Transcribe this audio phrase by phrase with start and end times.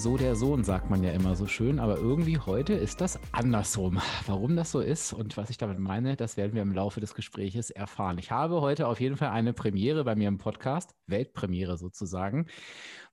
[0.00, 1.78] so der Sohn, sagt man ja immer so schön.
[1.78, 4.00] Aber irgendwie heute ist das andersrum.
[4.26, 7.14] Warum das so ist und was ich damit meine, das werden wir im Laufe des
[7.14, 8.16] Gespräches erfahren.
[8.16, 12.46] Ich habe heute auf jeden Fall eine Premiere bei mir im Podcast, Weltpremiere sozusagen,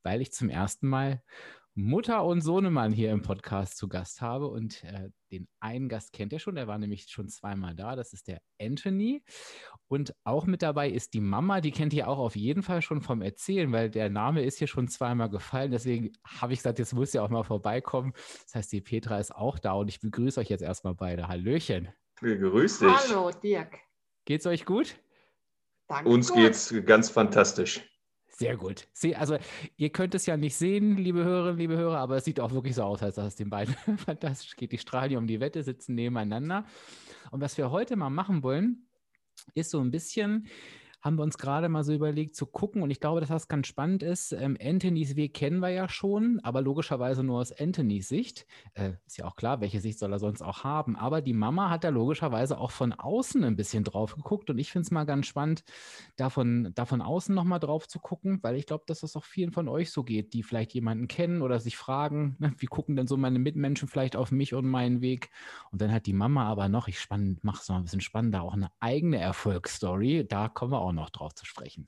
[0.02, 1.22] weil ich zum ersten Mal
[1.76, 4.48] Mutter und Sohnemann hier im Podcast zu Gast habe.
[4.48, 7.96] Und äh, den einen Gast kennt ihr schon, der war nämlich schon zweimal da.
[7.96, 9.24] Das ist der Anthony.
[9.88, 13.02] Und auch mit dabei ist die Mama, die kennt ihr auch auf jeden Fall schon
[13.02, 15.72] vom Erzählen, weil der Name ist hier schon zweimal gefallen.
[15.72, 18.14] Deswegen habe ich gesagt, jetzt muss ihr auch mal vorbeikommen.
[18.46, 21.28] Das heißt, die Petra ist auch da und ich begrüße euch jetzt erstmal beide.
[21.28, 21.90] Hallöchen.
[22.20, 22.90] Grüß dich.
[22.90, 23.80] Hallo, Dirk.
[24.26, 24.98] Geht's euch gut?
[25.88, 26.10] Danke.
[26.10, 26.38] Uns gut.
[26.38, 27.88] geht's ganz fantastisch.
[28.38, 28.88] Sehr gut.
[28.94, 29.40] Sie, also,
[29.78, 32.76] ihr könnt es ja nicht sehen, liebe Hörerinnen, liebe Hörer, aber es sieht auch wirklich
[32.76, 34.72] so aus, als dass es den beiden fantastisch geht.
[34.72, 36.64] Die strahlen um die Wette, sitzen nebeneinander.
[37.32, 38.90] Und was wir heute mal machen wollen,
[39.56, 40.50] ist so ein bisschen
[41.08, 43.68] haben wir uns gerade mal so überlegt zu gucken und ich glaube, dass das ganz
[43.68, 44.34] spannend ist.
[44.34, 48.46] Ähm, Anthony's Weg kennen wir ja schon, aber logischerweise nur aus Anthony's Sicht.
[48.74, 50.98] Äh, ist ja auch klar, welche Sicht soll er sonst auch haben.
[50.98, 54.70] Aber die Mama hat da logischerweise auch von außen ein bisschen drauf geguckt und ich
[54.70, 55.64] finde es mal ganz spannend,
[56.18, 59.54] davon, da von außen nochmal drauf zu gucken, weil ich glaube, dass das auch vielen
[59.54, 63.08] von euch so geht, die vielleicht jemanden kennen oder sich fragen, ne, wie gucken denn
[63.08, 65.30] so meine Mitmenschen vielleicht auf mich und meinen Weg?
[65.72, 68.54] Und dann hat die Mama aber noch, ich mache es noch ein bisschen spannender, auch
[68.54, 70.28] eine eigene Erfolgsstory.
[70.28, 71.88] Da kommen wir auch noch drauf zu sprechen.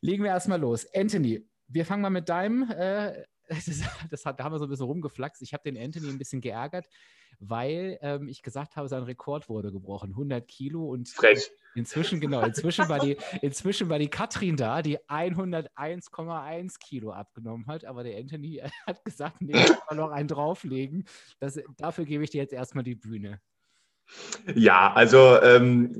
[0.00, 0.86] Legen wir erstmal los.
[0.94, 2.70] Anthony, wir fangen mal mit deinem.
[2.70, 5.42] Äh, das, das hat, da haben wir so ein bisschen rumgeflaxt.
[5.42, 6.88] Ich habe den Anthony ein bisschen geärgert,
[7.38, 10.10] weil ähm, ich gesagt habe, sein Rekord wurde gebrochen.
[10.10, 11.50] 100 Kilo und Frech.
[11.74, 17.84] inzwischen, genau, inzwischen war, die, inzwischen war die Katrin da, die 101,1 Kilo abgenommen hat.
[17.84, 21.04] Aber der Anthony hat gesagt, nee, ich kann noch einen drauflegen.
[21.38, 23.40] Das, dafür gebe ich dir jetzt erstmal die Bühne.
[24.54, 25.96] Ja, also ähm,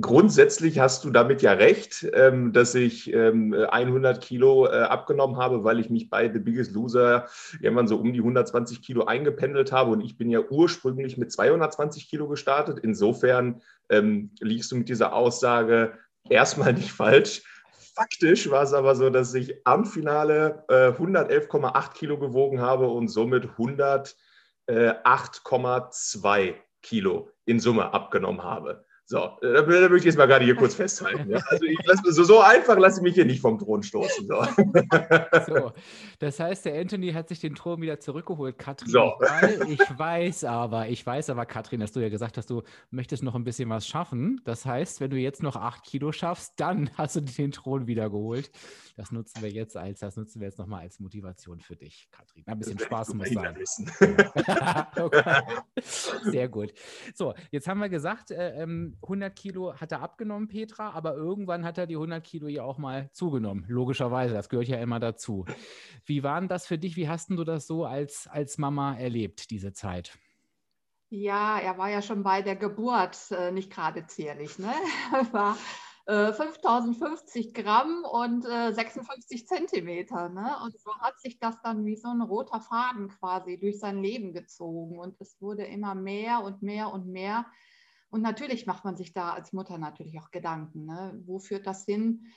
[0.00, 5.64] grundsätzlich hast du damit ja recht, ähm, dass ich ähm, 100 Kilo äh, abgenommen habe,
[5.64, 7.26] weil ich mich bei The Biggest Loser
[7.60, 12.08] irgendwann so um die 120 Kilo eingependelt habe und ich bin ja ursprünglich mit 220
[12.08, 12.78] Kilo gestartet.
[12.80, 17.42] Insofern ähm, liegst du mit dieser Aussage erstmal nicht falsch.
[17.94, 23.08] Faktisch war es aber so, dass ich am Finale äh, 111,8 Kilo gewogen habe und
[23.08, 28.84] somit 108,2 Kilo in Summe abgenommen habe.
[29.06, 31.30] So, äh, da, da möchte ich jetzt mal gerade hier kurz festhalten.
[31.30, 31.38] Ja?
[31.48, 34.26] Also lass, so, so einfach lasse ich mich hier nicht vom Thron stoßen.
[34.26, 34.42] So.
[35.46, 35.72] so.
[36.20, 38.88] das heißt, der Anthony hat sich den Thron wieder zurückgeholt, Katrin.
[38.88, 39.12] So.
[39.68, 43.34] Ich weiß aber, ich weiß aber, Katrin, dass du ja gesagt hast, du möchtest noch
[43.34, 44.40] ein bisschen was schaffen.
[44.44, 48.08] Das heißt, wenn du jetzt noch acht Kilo schaffst, dann hast du den Thron wieder
[48.08, 48.50] geholt.
[48.96, 52.44] Das nutzen wir jetzt als, das nutzen wir jetzt nochmal als Motivation für dich, Katrin.
[52.46, 53.58] Ein bisschen Spaß muss sein.
[54.98, 55.42] okay.
[56.22, 56.72] Sehr gut.
[57.12, 58.62] So, jetzt haben wir gesagt, äh,
[58.94, 62.62] ähm, 100 Kilo hat er abgenommen, Petra, aber irgendwann hat er die 100 Kilo ja
[62.62, 63.64] auch mal zugenommen.
[63.68, 65.44] Logischerweise, das gehört ja immer dazu.
[66.04, 66.96] Wie war denn das für dich?
[66.96, 70.18] Wie hast du das so als, als Mama erlebt, diese Zeit?
[71.10, 74.58] Ja, er war ja schon bei der Geburt äh, nicht gerade zierlich.
[74.58, 74.72] Ne?
[75.12, 75.56] Er war
[76.06, 80.28] äh, 5050 Gramm und äh, 56 Zentimeter.
[80.28, 80.56] Ne?
[80.64, 84.32] Und so hat sich das dann wie so ein roter Faden quasi durch sein Leben
[84.32, 84.98] gezogen.
[84.98, 87.46] Und es wurde immer mehr und mehr und mehr.
[88.14, 90.84] Und natürlich macht man sich da als Mutter natürlich auch Gedanken.
[90.84, 91.20] Ne?
[91.26, 92.28] Wo führt das hin?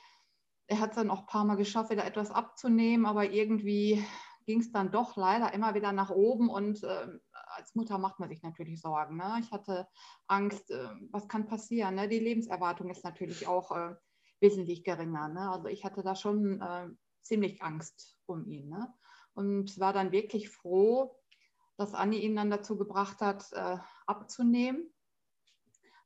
[0.66, 4.04] Er hat es dann auch ein paar Mal geschafft, wieder etwas abzunehmen, aber irgendwie
[4.44, 6.50] ging es dann doch leider immer wieder nach oben.
[6.50, 9.18] Und äh, als Mutter macht man sich natürlich Sorgen.
[9.18, 9.36] Ne?
[9.38, 9.86] Ich hatte
[10.26, 11.94] Angst, äh, was kann passieren?
[11.94, 12.08] Ne?
[12.08, 13.94] Die Lebenserwartung ist natürlich auch äh,
[14.40, 15.28] wesentlich geringer.
[15.28, 15.48] Ne?
[15.48, 16.88] Also ich hatte da schon äh,
[17.22, 18.68] ziemlich Angst um ihn.
[18.68, 18.92] Ne?
[19.32, 21.14] Und war dann wirklich froh,
[21.76, 23.78] dass Anni ihn dann dazu gebracht hat, äh,
[24.08, 24.92] abzunehmen.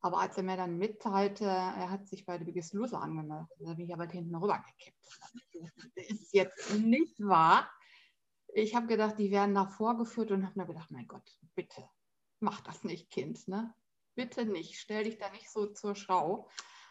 [0.04, 3.74] Aber als er mir dann mitteilte, er hat sich bei der Biggest Loser angemeldet, da
[3.74, 4.98] bin ich aber hinten rübergekippt.
[5.94, 7.70] Das ist jetzt nicht wahr.
[8.52, 11.22] Ich habe gedacht, die werden da vorgeführt und habe mir gedacht, mein Gott,
[11.54, 11.88] bitte,
[12.40, 13.46] mach das nicht, Kind.
[13.46, 13.72] Ne?
[14.16, 16.48] Bitte nicht, stell dich da nicht so zur Schau.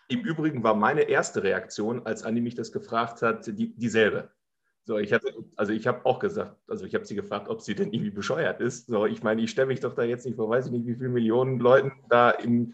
[0.08, 4.34] Im Übrigen war meine erste Reaktion, als Anni mich das gefragt hat, die, dieselbe.
[4.86, 7.76] So, ich hatte, also ich habe auch gesagt, also ich habe sie gefragt, ob sie
[7.76, 8.88] denn irgendwie bescheuert ist.
[8.88, 10.96] So, ich meine, ich stelle mich doch da jetzt nicht vor, weiß ich nicht, wie
[10.96, 12.74] viele Millionen Leuten da im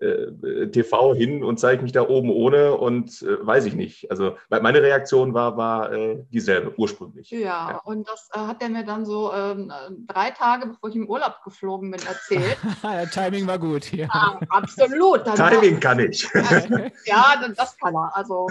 [0.00, 4.10] äh, TV hin und zeige mich da oben ohne und äh, weiß ich nicht.
[4.10, 7.30] Also meine Reaktion war, war äh, dieselbe ursprünglich.
[7.30, 7.80] Ja, ja.
[7.84, 9.72] und das äh, hat er mir dann so ähm,
[10.06, 12.56] drei Tage, bevor ich im Urlaub geflogen bin, erzählt.
[13.12, 14.08] Timing war gut hier.
[14.12, 15.26] Ja, absolut.
[15.26, 16.28] Dann Timing kann ich.
[17.04, 18.16] ja, das kann er.
[18.16, 18.48] Also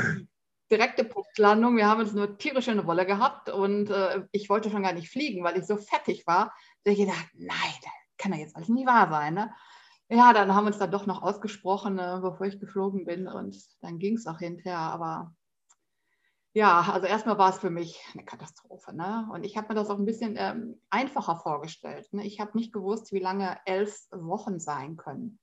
[0.71, 1.77] direkte Punktlandung.
[1.77, 5.43] Wir haben uns eine tierische Rolle gehabt und äh, ich wollte schon gar nicht fliegen,
[5.43, 6.55] weil ich so fertig war.
[6.83, 9.33] Da ich gedacht, nein, das kann ja jetzt alles nie wahr sein.
[9.33, 9.53] Ne?
[10.13, 13.57] Ja, dann haben wir uns dann doch noch ausgesprochen, äh, bevor ich geflogen bin und
[13.81, 14.77] dann ging es auch hinterher.
[14.77, 15.33] Aber
[16.53, 18.95] ja, also erstmal war es für mich eine Katastrophe.
[18.95, 19.27] Ne?
[19.33, 22.13] Und ich habe mir das auch ein bisschen ähm, einfacher vorgestellt.
[22.13, 22.27] Ne?
[22.27, 25.39] Ich habe nicht gewusst, wie lange elf Wochen sein können.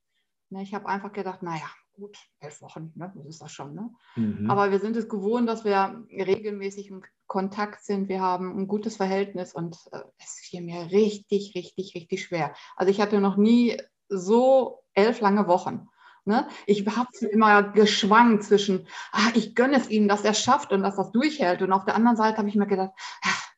[0.50, 0.62] Ne?
[0.62, 3.12] Ich habe einfach gedacht, naja, gut, elf Wochen, ne?
[3.16, 3.74] das ist das schon.
[3.74, 3.90] Ne?
[4.14, 4.48] Mhm.
[4.48, 8.08] Aber wir sind es gewohnt, dass wir regelmäßig im Kontakt sind.
[8.08, 12.54] Wir haben ein gutes Verhältnis und äh, es fiel mir richtig, richtig, richtig schwer.
[12.76, 13.76] Also ich hatte noch nie
[14.10, 15.88] so elf lange Wochen.
[16.24, 16.46] Ne?
[16.66, 20.96] Ich habe immer geschwankt zwischen, ah, ich gönne es ihm, dass er schafft und dass
[20.96, 21.62] das durchhält.
[21.62, 22.90] Und auf der anderen Seite habe ich mir gedacht,
[23.24, 23.50] ach,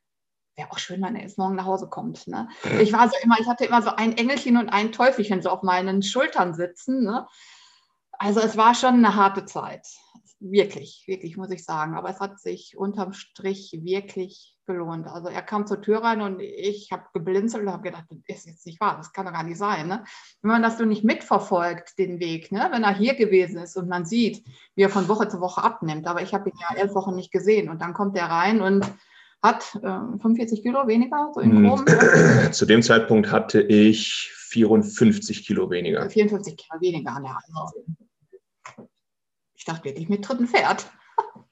[0.54, 2.28] wäre auch schön, wenn er jetzt morgen nach Hause kommt.
[2.28, 2.48] Ne?
[2.80, 5.62] Ich war so immer, ich hatte immer so ein Engelchen und ein Teufelchen so auf
[5.62, 7.02] meinen Schultern sitzen.
[7.02, 7.26] Ne?
[8.12, 9.86] Also es war schon eine harte Zeit.
[10.44, 11.94] Wirklich, wirklich, muss ich sagen.
[11.94, 15.06] Aber es hat sich unterm Strich wirklich gelohnt.
[15.06, 18.46] Also er kam zur Tür rein und ich habe geblinzelt und habe gedacht, das ist
[18.46, 19.86] jetzt nicht wahr, das kann doch gar nicht sein.
[19.86, 20.04] Ne?
[20.40, 22.68] Wenn man das so nicht mitverfolgt, den Weg, ne?
[22.72, 24.44] wenn er hier gewesen ist und man sieht,
[24.74, 26.06] wie er von Woche zu Woche abnimmt.
[26.06, 28.84] Aber ich habe ihn ja elf Wochen nicht gesehen und dann kommt er rein und
[29.42, 31.84] hat äh, 45 Kilo weniger, so in groben.
[32.52, 36.08] Zu dem Zeitpunkt hatte ich 54 Kilo weniger.
[36.08, 37.38] 54 Kilo weniger, ja.
[37.48, 37.84] Also,
[39.62, 40.90] ich dachte wirklich mit dritten Pferd.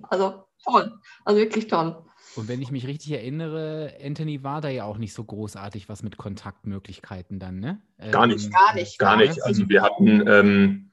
[0.08, 2.02] Also toll, also wirklich toll.
[2.34, 6.02] Und wenn ich mich richtig erinnere, Anthony war da ja auch nicht so großartig was
[6.02, 7.80] mit Kontaktmöglichkeiten dann, ne?
[8.10, 8.46] Gar nicht.
[8.46, 8.98] Ähm, gar nicht.
[8.98, 9.44] Gar nicht.
[9.44, 10.90] Also wir hatten, ähm,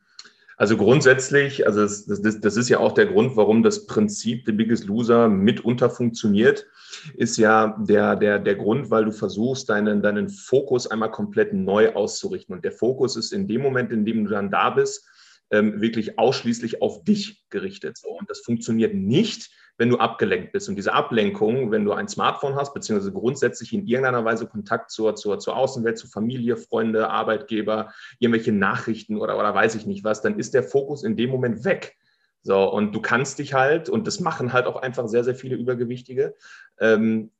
[0.57, 4.51] also grundsätzlich, also das, das, das, ist ja auch der Grund, warum das Prinzip The
[4.51, 6.67] Biggest Loser mitunter funktioniert,
[7.15, 11.93] ist ja der, der, der Grund, weil du versuchst, deinen, deinen Fokus einmal komplett neu
[11.93, 12.53] auszurichten.
[12.53, 15.07] Und der Fokus ist in dem Moment, in dem du dann da bist,
[15.51, 17.97] ähm, wirklich ausschließlich auf dich gerichtet.
[17.97, 20.69] So, und das funktioniert nicht, wenn du abgelenkt bist.
[20.69, 25.15] Und diese Ablenkung, wenn du ein Smartphone hast, beziehungsweise grundsätzlich in irgendeiner Weise Kontakt zur,
[25.15, 30.21] zur, zur Außenwelt, zu Familie, Freunde, Arbeitgeber, irgendwelche Nachrichten oder, oder weiß ich nicht was,
[30.21, 31.95] dann ist der Fokus in dem Moment weg.
[32.41, 35.55] So, und du kannst dich halt, und das machen halt auch einfach sehr, sehr viele
[35.55, 36.35] Übergewichtige,
[36.79, 37.31] ähm,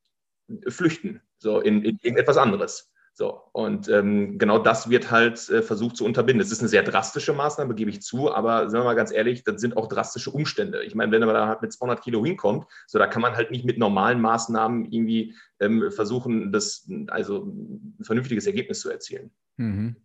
[0.68, 2.92] flüchten, so in, in irgendetwas anderes.
[3.18, 6.40] So, und ähm, genau das wird halt äh, versucht zu unterbinden.
[6.40, 9.44] Es ist eine sehr drastische Maßnahme, gebe ich zu, aber sagen wir mal ganz ehrlich,
[9.44, 10.84] das sind auch drastische Umstände.
[10.84, 13.50] Ich meine, wenn man da halt mit 200 Kilo hinkommt, so da kann man halt
[13.50, 19.32] nicht mit normalen Maßnahmen irgendwie ähm, versuchen, das, also ein vernünftiges Ergebnis zu erzielen.
[19.56, 19.96] Mhm.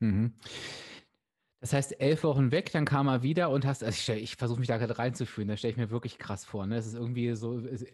[0.00, 0.34] Mhm.
[1.60, 4.60] Das heißt, elf Wochen weg, dann kam er wieder und hast, also ich, ich versuche
[4.60, 6.66] mich da gerade reinzuführen, das stelle ich mir wirklich krass vor.
[6.66, 6.76] Ne?
[6.76, 7.84] Es ist irgendwie so, es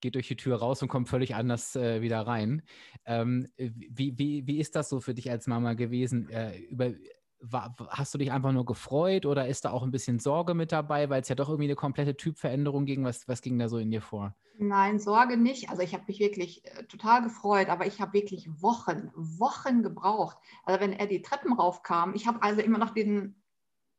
[0.00, 2.62] geht durch die Tür raus und kommt völlig anders äh, wieder rein.
[3.04, 6.28] Ähm, wie, wie, wie ist das so für dich als Mama gewesen?
[6.30, 6.94] Äh, über,
[7.40, 10.72] war, hast du dich einfach nur gefreut oder ist da auch ein bisschen Sorge mit
[10.72, 13.04] dabei, weil es ja doch irgendwie eine komplette Typveränderung ging?
[13.04, 14.34] Was, was ging da so in dir vor?
[14.58, 15.68] Nein, Sorge nicht.
[15.68, 20.38] Also ich habe mich wirklich äh, total gefreut, aber ich habe wirklich Wochen, Wochen gebraucht.
[20.64, 23.42] Also wenn er die Treppen raufkam, ich habe also immer noch den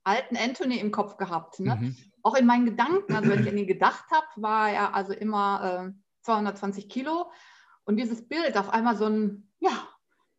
[0.04, 1.60] alten Anthony im Kopf gehabt.
[1.60, 1.76] Ne?
[1.76, 1.98] Mhm.
[2.24, 5.94] Auch in meinen Gedanken, also wenn ich an ihn gedacht habe, war er also immer
[5.94, 7.30] äh, 220 Kilo.
[7.84, 9.88] Und dieses Bild auf einmal so ein, ja,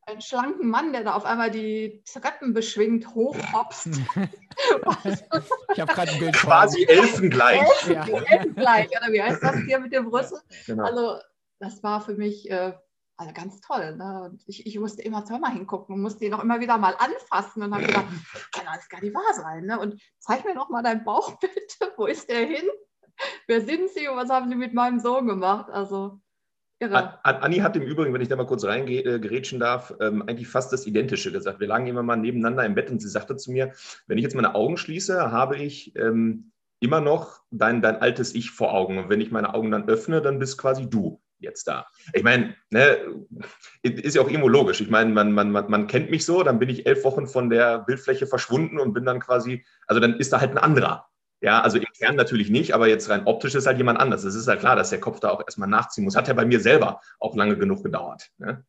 [0.09, 3.87] einen schlanken Mann, der da auf einmal die Treppen beschwingt, hochhopst.
[5.75, 7.61] ich habe gerade ein Bild Quasi elfengleich.
[7.61, 8.07] Elfen, ja.
[8.07, 10.41] Elfengleich, oder wie heißt das hier mit dem Brüssel?
[10.67, 10.85] Genau.
[10.85, 11.19] Also,
[11.59, 12.73] das war für mich äh,
[13.19, 13.97] also ganz toll.
[13.97, 14.23] Ne?
[14.23, 17.63] Und ich, ich musste immer zweimal hingucken und musste ihn auch immer wieder mal anfassen
[17.63, 18.07] und habe gedacht,
[18.53, 19.67] kann alles gar nicht wahr sein.
[19.67, 19.79] Ne?
[19.79, 21.93] Und zeig mir noch mal dein Bauch bitte.
[21.97, 22.69] Wo ist der hin?
[23.49, 25.69] Wer sind Sie und was haben Sie mit meinem Sohn gemacht?
[25.71, 26.21] Also
[26.81, 27.19] Irre.
[27.25, 30.87] Anni hat im Übrigen, wenn ich da mal kurz reingerätschen darf, ähm, eigentlich fast das
[30.87, 31.59] Identische gesagt.
[31.59, 33.73] Wir lagen immer mal nebeneinander im Bett und sie sagte zu mir,
[34.07, 38.53] wenn ich jetzt meine Augen schließe, habe ich ähm, immer noch dein, dein altes Ich
[38.53, 38.99] vor Augen.
[38.99, 41.87] Und wenn ich meine Augen dann öffne, dann bist quasi du jetzt da.
[42.13, 42.99] Ich meine, ne,
[43.83, 44.81] ist ja auch irgendwo logisch.
[44.81, 47.51] Ich meine, man, man, man, man kennt mich so, dann bin ich elf Wochen von
[47.51, 51.09] der Bildfläche verschwunden und bin dann quasi, also dann ist da halt ein anderer.
[51.41, 54.25] Ja, also im Kern natürlich nicht, aber jetzt rein optisch ist halt jemand anders.
[54.25, 56.17] Es ist halt klar, dass der Kopf da auch erstmal nachziehen muss.
[56.17, 58.31] Hat ja bei mir selber auch lange genug gedauert.
[58.39, 58.65] Ne?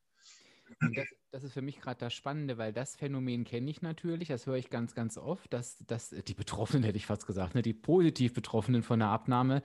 [0.80, 4.46] Das, das, ist für mich gerade das Spannende, weil das Phänomen kenne ich natürlich, das
[4.46, 7.74] höre ich ganz, ganz oft, dass, dass die Betroffenen, hätte ich fast gesagt, ne, die
[7.74, 9.64] positiv Betroffenen von der Abnahme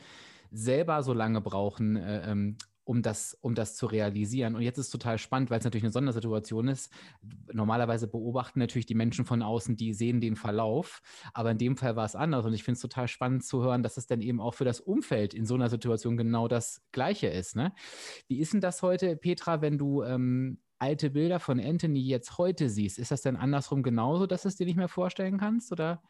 [0.50, 4.54] selber so lange brauchen, äh, ähm, um das, um das zu realisieren.
[4.54, 6.92] Und jetzt ist es total spannend, weil es natürlich eine Sondersituation ist.
[7.52, 11.00] Normalerweise beobachten natürlich die Menschen von außen, die sehen den Verlauf,
[11.32, 12.44] aber in dem Fall war es anders.
[12.44, 14.80] Und ich finde es total spannend zu hören, dass es dann eben auch für das
[14.80, 17.56] Umfeld in so einer Situation genau das Gleiche ist.
[17.56, 17.72] Ne?
[18.28, 22.68] Wie ist denn das heute, Petra, wenn du ähm, alte Bilder von Anthony jetzt heute
[22.68, 22.98] siehst?
[22.98, 25.72] Ist das denn andersrum genauso, dass du es dir nicht mehr vorstellen kannst?
[25.72, 26.02] Oder?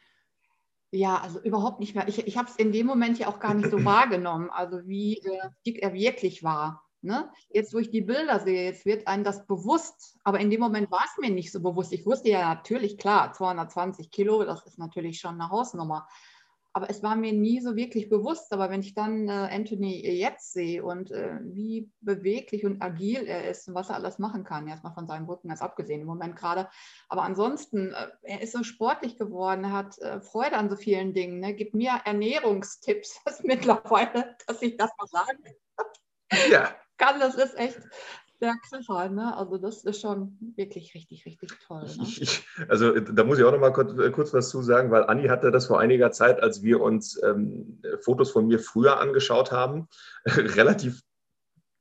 [0.94, 2.06] Ja, also überhaupt nicht mehr.
[2.06, 5.18] Ich, ich habe es in dem Moment ja auch gar nicht so wahrgenommen, also wie
[5.18, 6.84] äh, dick er wirklich war.
[7.02, 7.30] Ne?
[7.50, 10.90] Jetzt, wo ich die Bilder sehe, jetzt wird einem das bewusst, aber in dem Moment
[10.90, 11.92] war es mir nicht so bewusst.
[11.92, 16.06] Ich wusste ja natürlich, klar, 220 Kilo, das ist natürlich schon eine Hausnummer
[16.76, 18.52] aber es war mir nie so wirklich bewusst.
[18.52, 23.48] Aber wenn ich dann äh, Anthony jetzt sehe und äh, wie beweglich und agil er
[23.48, 26.34] ist und was er alles machen kann, erstmal von seinem Rücken ganz abgesehen im Moment
[26.34, 26.68] gerade.
[27.08, 31.14] Aber ansonsten, äh, er ist so sportlich geworden, er hat äh, Freude an so vielen
[31.14, 31.54] Dingen, ne?
[31.54, 35.38] gibt mir Ernährungstipps mittlerweile, dass ich das mal sagen
[36.50, 36.74] ja.
[36.98, 37.20] kann.
[37.20, 37.78] Das ist echt
[38.44, 39.36] der Kracher, ne?
[39.36, 41.84] Also das ist schon wirklich richtig, richtig toll.
[41.84, 42.06] Ne?
[42.20, 45.04] Ich, also da muss ich auch noch mal kurz, äh, kurz, was zu sagen, weil
[45.04, 49.50] Anni hatte das vor einiger Zeit, als wir uns ähm, Fotos von mir früher angeschaut
[49.50, 49.88] haben,
[50.26, 51.02] relativ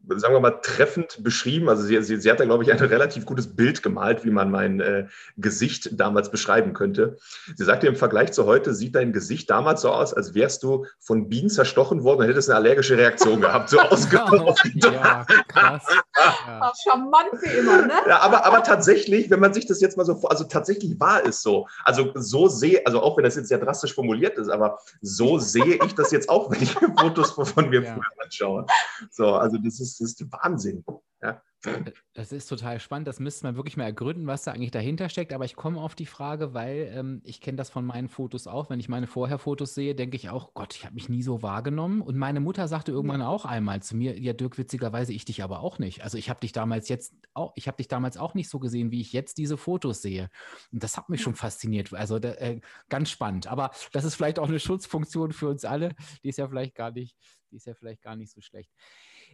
[0.08, 1.70] sagen wir mal, treffend beschrieben.
[1.70, 4.52] Also sie, sie, sie hat da, glaube ich, ein relativ gutes Bild gemalt, wie man
[4.52, 7.18] mein äh, Gesicht damals beschreiben könnte.
[7.56, 10.86] Sie sagte, im Vergleich zu heute sieht dein Gesicht damals so aus, als wärst du
[11.00, 13.70] von Bienen zerstochen worden und hättest eine allergische Reaktion gehabt.
[13.70, 14.74] So ausgebrochen.
[14.76, 15.86] ja, krass.
[16.48, 16.74] Ja.
[16.84, 17.94] Charmant wie immer, ne?
[18.08, 21.26] Ja, aber, aber tatsächlich, wenn man sich das jetzt mal so vor, also tatsächlich war
[21.26, 21.68] es so.
[21.84, 25.80] Also so sehe, also auch wenn das jetzt sehr drastisch formuliert ist, aber so sehe
[25.86, 27.94] ich das jetzt auch, wenn ich Fotos von mir ja.
[27.94, 28.66] früher anschaue.
[29.12, 30.84] So, also das ist das ist Wahnsinn.
[31.22, 31.42] Ja.
[32.14, 33.08] Das ist total spannend.
[33.08, 35.32] Das müsste man wirklich mal ergründen, was da eigentlich dahinter steckt.
[35.32, 38.70] Aber ich komme auf die Frage, weil ähm, ich kenne das von meinen Fotos auch.
[38.70, 42.02] Wenn ich meine Vorher-Fotos sehe, denke ich auch, Gott, ich habe mich nie so wahrgenommen.
[42.02, 45.62] Und meine Mutter sagte irgendwann auch einmal zu mir, ja, Dirk, witzigerweise, ich dich aber
[45.62, 46.04] auch nicht.
[46.04, 48.92] Also ich habe dich damals jetzt auch, ich habe dich damals auch nicht so gesehen,
[48.92, 50.30] wie ich jetzt diese Fotos sehe.
[50.72, 51.94] Und das hat mich schon fasziniert.
[51.94, 53.48] Also da, äh, ganz spannend.
[53.48, 55.96] Aber das ist vielleicht auch eine Schutzfunktion für uns alle.
[56.24, 57.16] Die ist ja vielleicht gar nicht,
[57.52, 58.70] die ist ja vielleicht gar nicht so schlecht.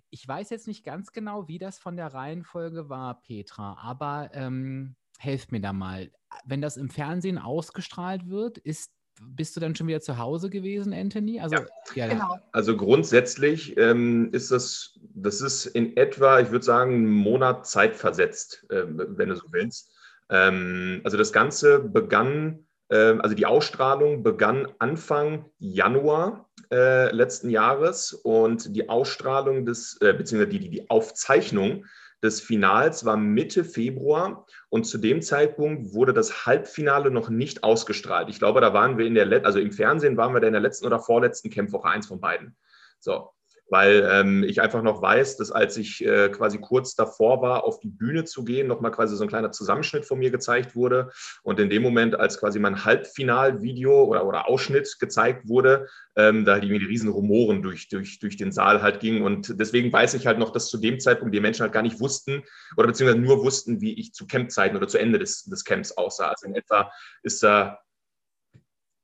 [0.09, 4.95] Ich weiß jetzt nicht ganz genau, wie das von der Reihenfolge war, Petra, aber ähm,
[5.17, 6.11] helft mir da mal.
[6.45, 8.91] Wenn das im Fernsehen ausgestrahlt wird, ist
[9.21, 11.39] bist du dann schon wieder zu Hause gewesen, Anthony?
[11.39, 11.65] Also, ja,
[11.95, 12.37] ja, genau.
[12.51, 17.95] also grundsätzlich ähm, ist das, das ist in etwa, ich würde sagen, einen Monat Zeit
[17.95, 19.91] versetzt, äh, wenn du so willst.
[20.29, 28.13] Ähm, also das Ganze begann, äh, also die Ausstrahlung begann Anfang Januar äh, letzten Jahres
[28.13, 31.85] und die Ausstrahlung des, äh, beziehungsweise die, die Aufzeichnung
[32.21, 38.29] des Finals war Mitte Februar und zu dem Zeitpunkt wurde das Halbfinale noch nicht ausgestrahlt.
[38.29, 40.61] Ich glaube, da waren wir in der, also im Fernsehen waren wir da in der
[40.61, 42.57] letzten oder vorletzten Kämpfwoche, eins von beiden.
[42.99, 43.29] So,
[43.69, 47.79] weil ähm, ich einfach noch weiß, dass als ich äh, quasi kurz davor war, auf
[47.79, 51.11] die Bühne zu gehen, nochmal quasi so ein kleiner Zusammenschnitt von mir gezeigt wurde.
[51.43, 56.59] Und in dem Moment, als quasi mein Halbfinalvideo oder, oder Ausschnitt gezeigt wurde, ähm, da
[56.59, 59.21] die, die riesen Rumoren durch, durch, durch den Saal halt gingen.
[59.21, 61.99] Und deswegen weiß ich halt noch, dass zu dem Zeitpunkt die Menschen halt gar nicht
[61.99, 62.43] wussten
[62.75, 66.29] oder beziehungsweise nur wussten, wie ich zu Campzeiten oder zu Ende des, des Camps aussah.
[66.29, 66.91] Also in etwa
[67.23, 67.79] ist da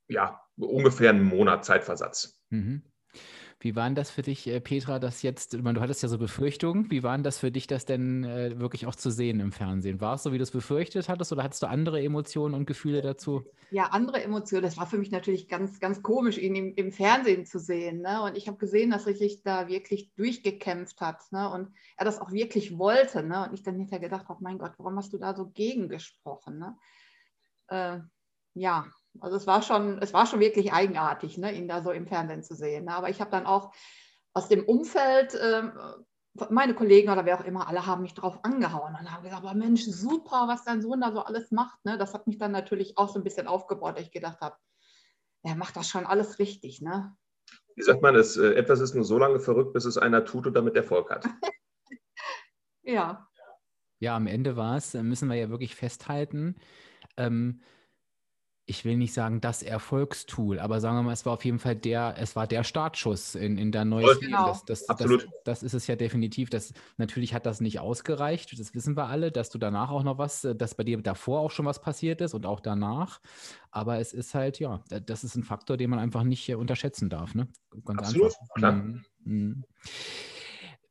[0.07, 2.39] ja ungefähr ein Monat Zeitversatz.
[2.49, 2.83] Mhm.
[3.59, 7.03] Wie waren das für dich, äh, Petra, das jetzt, du hattest ja so Befürchtungen, wie
[7.03, 10.01] waren das für dich, das denn äh, wirklich auch zu sehen im Fernsehen?
[10.01, 13.01] War es so, wie du es befürchtet hattest oder hattest du andere Emotionen und Gefühle
[13.01, 13.45] dazu?
[13.71, 14.63] Ja, andere Emotionen.
[14.63, 18.01] Das war für mich natürlich ganz, ganz komisch, ihn im, im Fernsehen zu sehen.
[18.01, 18.21] Ne?
[18.23, 21.49] Und ich habe gesehen, dass er sich da wirklich durchgekämpft hat ne?
[21.49, 23.23] und er das auch wirklich wollte.
[23.23, 23.47] Ne?
[23.47, 26.59] Und ich dann hinterher gedacht habe, mein Gott, warum hast du da so gegengesprochen?
[26.59, 26.77] Ne?
[27.67, 27.99] Äh,
[28.53, 28.85] ja,
[29.21, 32.43] also es war schon, es war schon wirklich eigenartig, ne, ihn da so im Fernsehen
[32.43, 32.85] zu sehen.
[32.85, 32.95] Ne?
[32.95, 33.73] Aber ich habe dann auch
[34.33, 35.63] aus dem Umfeld, äh,
[36.49, 39.55] meine Kollegen oder wer auch immer, alle haben mich drauf angehauen und haben gesagt, oh
[39.55, 41.83] Mensch, super, was dein Sohn da so alles macht.
[41.85, 41.97] Ne?
[41.97, 44.57] Das hat mich dann natürlich auch so ein bisschen aufgebaut, dass ich gedacht habe,
[45.43, 46.81] er macht das schon alles richtig.
[46.81, 47.15] Ne?
[47.75, 50.47] Wie sagt man, es, äh, etwas ist nur so lange verrückt, bis es einer tut
[50.47, 51.25] und damit Erfolg hat.
[52.83, 53.27] ja.
[53.99, 56.55] Ja, am Ende war es, äh, müssen wir ja wirklich festhalten,
[57.15, 57.61] ähm,
[58.67, 61.75] ich will nicht sagen das Erfolgstool, aber sagen wir mal, es war auf jeden Fall
[61.75, 64.31] der, es war der Startschuss in, in dein neues Leben.
[64.31, 64.47] Genau.
[64.47, 65.25] Das, das, Absolut.
[65.43, 66.49] Das, das, ist es ja definitiv.
[66.49, 70.17] Das, natürlich hat das nicht ausgereicht, das wissen wir alle, dass du danach auch noch
[70.17, 73.21] was, dass bei dir davor auch schon was passiert ist und auch danach.
[73.69, 77.35] Aber es ist halt, ja, das ist ein Faktor, den man einfach nicht unterschätzen darf.
[77.35, 77.47] Ne?
[77.85, 78.53] Ganz Absolut, einfach.
[78.55, 78.71] klar.
[79.25, 79.63] Mhm.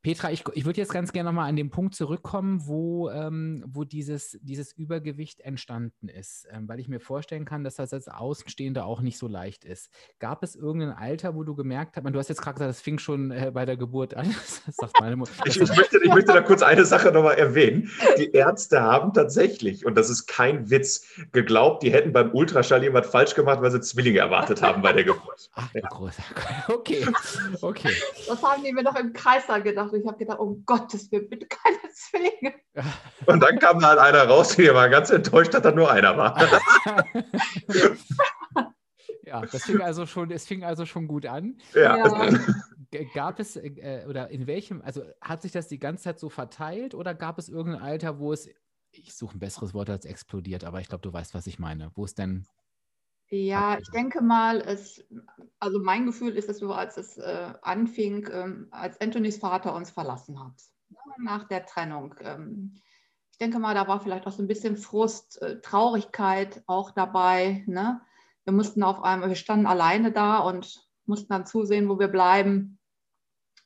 [0.04, 3.84] Petra, ich, ich würde jetzt ganz gerne nochmal an den Punkt zurückkommen, wo, ähm, wo
[3.84, 8.84] dieses, dieses Übergewicht entstanden ist, ähm, weil ich mir vorstellen kann, dass das als Außenstehender
[8.84, 9.88] auch nicht so leicht ist.
[10.18, 12.98] Gab es irgendein Alter, wo du gemerkt hast, du hast jetzt gerade gesagt, das fing
[12.98, 14.26] schon äh, bei der Geburt an.
[14.66, 15.32] Das sagt meine Mutter.
[15.46, 17.90] ich, ich, möchte, ich möchte da kurz eine Sache nochmal erwähnen.
[18.18, 23.06] Die Ärzte haben tatsächlich, und das ist kein Witz, geglaubt, die hätten beim Ultraschall jemand
[23.06, 25.50] falsch gemacht, weil sie Zwillinge erwartet haben bei der Geburt.
[25.54, 25.82] Ach, ja.
[26.68, 27.06] Okay,
[27.62, 27.90] okay.
[28.26, 29.62] Das haben die mir doch im Kreis dann
[30.02, 30.04] gedacht.
[30.04, 32.54] Ich habe gedacht, um Gottes Willen, bitte keine Zwillinge.
[33.26, 36.16] Und dann kam da halt einer raus, der war ganz enttäuscht, dass da nur einer
[36.16, 36.36] war.
[39.22, 41.58] ja, das fing also schon, es fing also schon gut an.
[41.74, 41.96] Ja.
[41.96, 42.30] ja.
[43.12, 46.94] Gab es, äh, oder in welchem, also hat sich das die ganze Zeit so verteilt
[46.94, 48.48] oder gab es irgendein Alter, wo es,
[48.92, 51.90] ich suche ein besseres Wort als explodiert, aber ich glaube, du weißt, was ich meine,
[51.94, 52.46] wo es denn
[53.34, 55.04] ja, ich denke mal, es,
[55.58, 59.90] also mein Gefühl ist es so, als es äh, anfing, ähm, als Anthonys Vater uns
[59.90, 60.54] verlassen hat,
[60.90, 62.14] ne, nach der Trennung.
[62.20, 62.74] Ähm,
[63.30, 67.64] ich denke mal, da war vielleicht auch so ein bisschen Frust, äh, Traurigkeit auch dabei.
[67.66, 68.00] Ne?
[68.44, 72.78] Wir mussten auf einmal, wir standen alleine da und mussten dann zusehen, wo wir bleiben.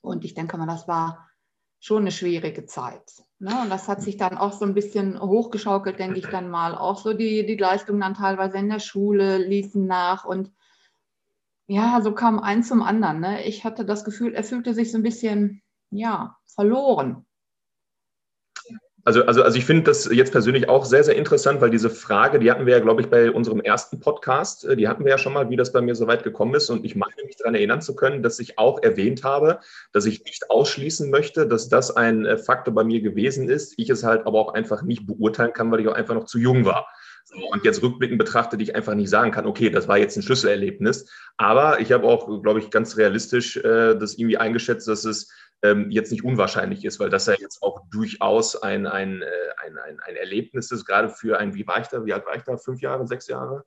[0.00, 1.27] Und ich denke mal, das war
[1.80, 3.22] schon eine schwierige Zeit.
[3.38, 3.60] Ne?
[3.62, 6.74] Und das hat sich dann auch so ein bisschen hochgeschaukelt, denke ich dann mal.
[6.76, 10.24] Auch so die, die Leistungen dann teilweise in der Schule ließen nach.
[10.24, 10.50] Und
[11.66, 13.20] ja, so kam eins zum anderen.
[13.20, 13.44] Ne?
[13.44, 17.26] Ich hatte das Gefühl, er fühlte sich so ein bisschen, ja, verloren.
[19.08, 22.38] Also, also, also ich finde das jetzt persönlich auch sehr, sehr interessant, weil diese Frage,
[22.38, 25.16] die hatten wir ja, glaube ich, bei unserem ersten Podcast, äh, die hatten wir ja
[25.16, 26.68] schon mal, wie das bei mir so weit gekommen ist.
[26.68, 29.60] Und ich meine mich daran erinnern zu können, dass ich auch erwähnt habe,
[29.92, 33.72] dass ich nicht ausschließen möchte, dass das ein äh, Faktor bei mir gewesen ist.
[33.78, 36.38] Ich es halt aber auch einfach nicht beurteilen kann, weil ich auch einfach noch zu
[36.38, 36.86] jung war.
[37.50, 41.08] und jetzt rückblickend betrachtet, ich einfach nicht sagen kann, okay, das war jetzt ein Schlüsselerlebnis.
[41.38, 45.30] Aber ich habe auch, glaube ich, ganz realistisch äh, das irgendwie eingeschätzt, dass es
[45.62, 49.26] ähm, jetzt nicht unwahrscheinlich ist, weil das ja jetzt auch durchaus ein, ein, äh,
[49.64, 52.36] ein, ein, ein Erlebnis ist, gerade für ein, wie war ich da, wie alt war
[52.36, 53.64] ich da, fünf Jahre, sechs Jahre?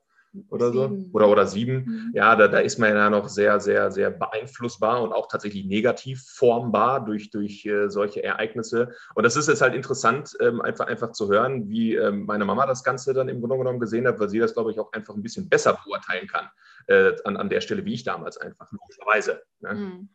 [0.48, 1.84] oder so oder oder sieben.
[1.84, 2.10] Mhm.
[2.14, 6.22] Ja, da, da ist man ja noch sehr, sehr, sehr beeinflussbar und auch tatsächlich negativ
[6.26, 8.92] formbar durch, durch äh, solche Ereignisse.
[9.14, 12.66] Und das ist jetzt halt interessant, ähm, einfach, einfach zu hören, wie ähm, meine Mama
[12.66, 15.14] das Ganze dann im Grunde genommen gesehen hat, weil sie das, glaube ich, auch einfach
[15.14, 16.48] ein bisschen besser beurteilen kann
[16.86, 19.42] äh, an, an der Stelle, wie ich damals einfach, logischerweise.
[19.60, 19.74] Ne?
[19.74, 20.08] Mhm.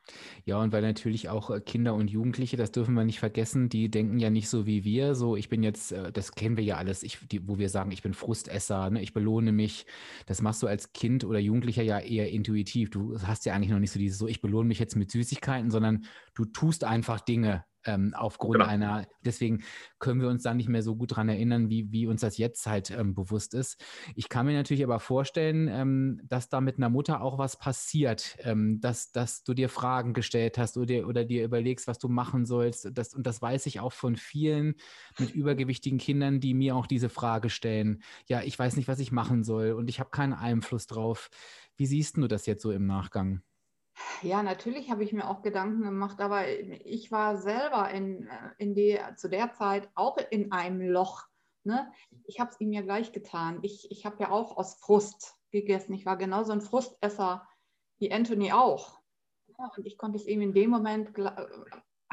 [0.46, 3.90] Ja, und weil natürlich auch äh, Kinder und Jugendliche, das dürfen wir nicht vergessen, die
[3.90, 5.16] denken ja nicht so wie wir.
[5.16, 7.92] So, ich bin jetzt, äh, das kennen wir ja alles, ich, die, wo wir sagen,
[7.92, 9.02] ich bin Frustesser, ne?
[9.02, 9.86] ich belohne mich.
[10.26, 12.90] Das machst du als Kind oder Jugendlicher ja eher intuitiv.
[12.90, 15.72] Du hast ja eigentlich noch nicht so dieses so, ich belohne mich jetzt mit Süßigkeiten,
[15.72, 18.66] sondern du tust einfach Dinge ähm, aufgrund genau.
[18.66, 19.64] einer, deswegen
[19.98, 22.68] können wir uns da nicht mehr so gut dran erinnern, wie, wie uns das jetzt
[22.68, 23.84] halt ähm, bewusst ist.
[24.16, 28.38] Ich kann mir natürlich aber vorstellen, ähm, dass da mit einer Mutter auch was passiert,
[28.42, 32.10] ähm, dass, dass du dir Fragen gestellt hast oder dir, oder dir überlegst, was du
[32.10, 32.90] machen sollst.
[32.94, 34.76] Das, und das weiß ich auch von vielen
[35.18, 38.04] mit übergewichtigen Kindern, die mir auch diese Frage stellen.
[38.28, 41.30] Ja, ich weiß nicht, was ich machen soll und ich habe keinen Einfluss drauf.
[41.78, 43.42] Wie siehst du das jetzt so im Nachgang?
[44.22, 48.76] Ja, natürlich habe ich mir auch Gedanken gemacht, aber ich war selber in, äh, in
[48.76, 51.26] der, zu der Zeit auch in einem Loch.
[51.64, 51.92] Ne?
[52.26, 53.60] Ich habe es ihm ja gleich getan.
[53.62, 55.94] Ich, ich habe ja auch aus Frust gegessen.
[55.94, 57.48] Ich war genauso ein Frustesser
[58.00, 59.00] wie Anthony auch.
[59.60, 61.32] Ja, und ich konnte es eben in dem Moment, äh,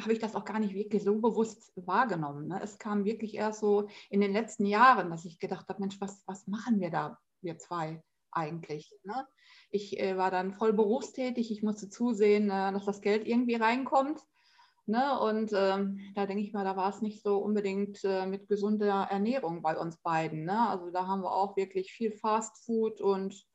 [0.00, 2.48] habe ich das auch gar nicht wirklich so bewusst wahrgenommen.
[2.48, 2.60] Ne?
[2.62, 6.22] Es kam wirklich erst so in den letzten Jahren, dass ich gedacht habe, Mensch, was,
[6.26, 8.02] was machen wir da, wir zwei
[8.34, 8.92] eigentlich?
[9.04, 9.26] Ne?
[9.70, 11.50] Ich äh, war dann voll berufstätig.
[11.50, 14.20] Ich musste zusehen, äh, dass das Geld irgendwie reinkommt.
[14.86, 15.18] Ne?
[15.18, 19.08] Und ähm, da denke ich mal, da war es nicht so unbedingt äh, mit gesunder
[19.10, 20.44] Ernährung bei uns beiden.
[20.44, 20.68] Ne?
[20.68, 23.46] Also da haben wir auch wirklich viel Fast Food und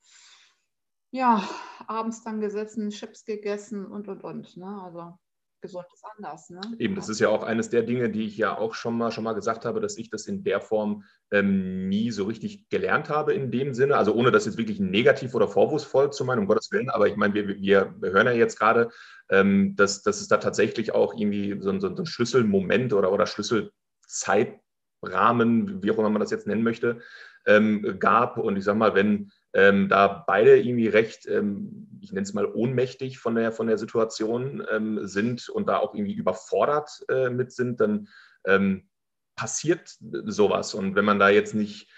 [1.11, 1.47] ja,
[1.87, 4.57] abends dann gesessen, Chips gegessen und und und.
[4.57, 4.81] Ne?
[4.83, 5.17] Also
[5.61, 6.49] gesund ist anders.
[6.49, 6.61] Ne?
[6.77, 9.23] Eben, das ist ja auch eines der Dinge, die ich ja auch schon mal, schon
[9.23, 13.33] mal gesagt habe, dass ich das in der Form ähm, nie so richtig gelernt habe
[13.33, 13.97] in dem Sinne.
[13.97, 16.89] Also ohne das jetzt wirklich negativ oder vorwurfsvoll zu meinen, um Gottes Willen.
[16.89, 18.89] Aber ich meine, wir, wir, hören ja jetzt gerade,
[19.29, 23.27] ähm, dass, dass es da tatsächlich auch irgendwie so, so, so ein Schlüsselmoment oder, oder
[23.27, 26.99] Schlüsselzeitrahmen, wie auch immer man das jetzt nennen möchte,
[27.45, 28.37] ähm, gab.
[28.37, 32.45] Und ich sage mal, wenn ähm, da beide irgendwie recht, ähm, ich nenne es mal
[32.45, 37.51] ohnmächtig von der, von der Situation ähm, sind und da auch irgendwie überfordert äh, mit
[37.51, 38.07] sind, dann
[38.45, 38.89] ähm,
[39.35, 40.73] passiert sowas.
[40.73, 41.89] Und wenn man da jetzt nicht,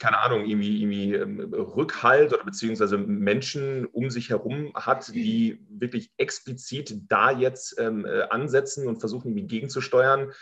[0.00, 6.10] keine Ahnung, irgendwie, irgendwie ähm, Rückhalt oder beziehungsweise Menschen um sich herum hat, die wirklich
[6.16, 10.32] explizit da jetzt ähm, äh, ansetzen und versuchen, irgendwie gegenzusteuern,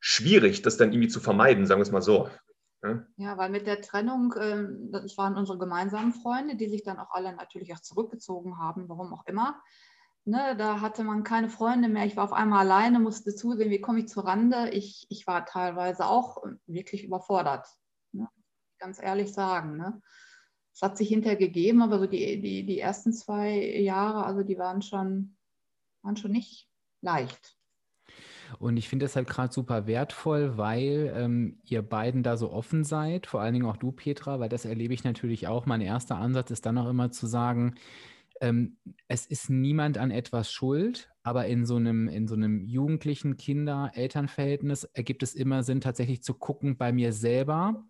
[0.00, 2.28] schwierig, das dann irgendwie zu vermeiden, sagen wir es mal so.
[3.16, 7.10] Ja, weil mit der Trennung, ähm, das waren unsere gemeinsamen Freunde, die sich dann auch
[7.12, 9.62] alle natürlich auch zurückgezogen haben, warum auch immer.
[10.24, 12.06] Ne, da hatte man keine Freunde mehr.
[12.06, 14.70] Ich war auf einmal alleine, musste zusehen, wie komme ich zur Rande.
[14.70, 17.66] Ich, ich war teilweise auch wirklich überfordert.
[18.12, 18.28] Ne?
[18.78, 19.76] Ganz ehrlich sagen.
[19.76, 20.00] Ne?
[20.72, 24.58] Es hat sich hinterher gegeben, aber so die, die, die ersten zwei Jahre, also die
[24.58, 25.36] waren schon,
[26.02, 26.68] waren schon nicht
[27.00, 27.56] leicht.
[28.58, 32.84] Und ich finde es halt gerade super wertvoll, weil ähm, ihr beiden da so offen
[32.84, 35.66] seid, vor allen Dingen auch du, Petra, weil das erlebe ich natürlich auch.
[35.66, 37.74] Mein erster Ansatz ist dann auch immer zu sagen,
[38.40, 38.76] ähm,
[39.08, 44.84] es ist niemand an etwas schuld, aber in so einem, in so einem jugendlichen Kinder-Eltern-Verhältnis
[44.84, 47.84] ergibt es immer Sinn, tatsächlich zu gucken bei mir selber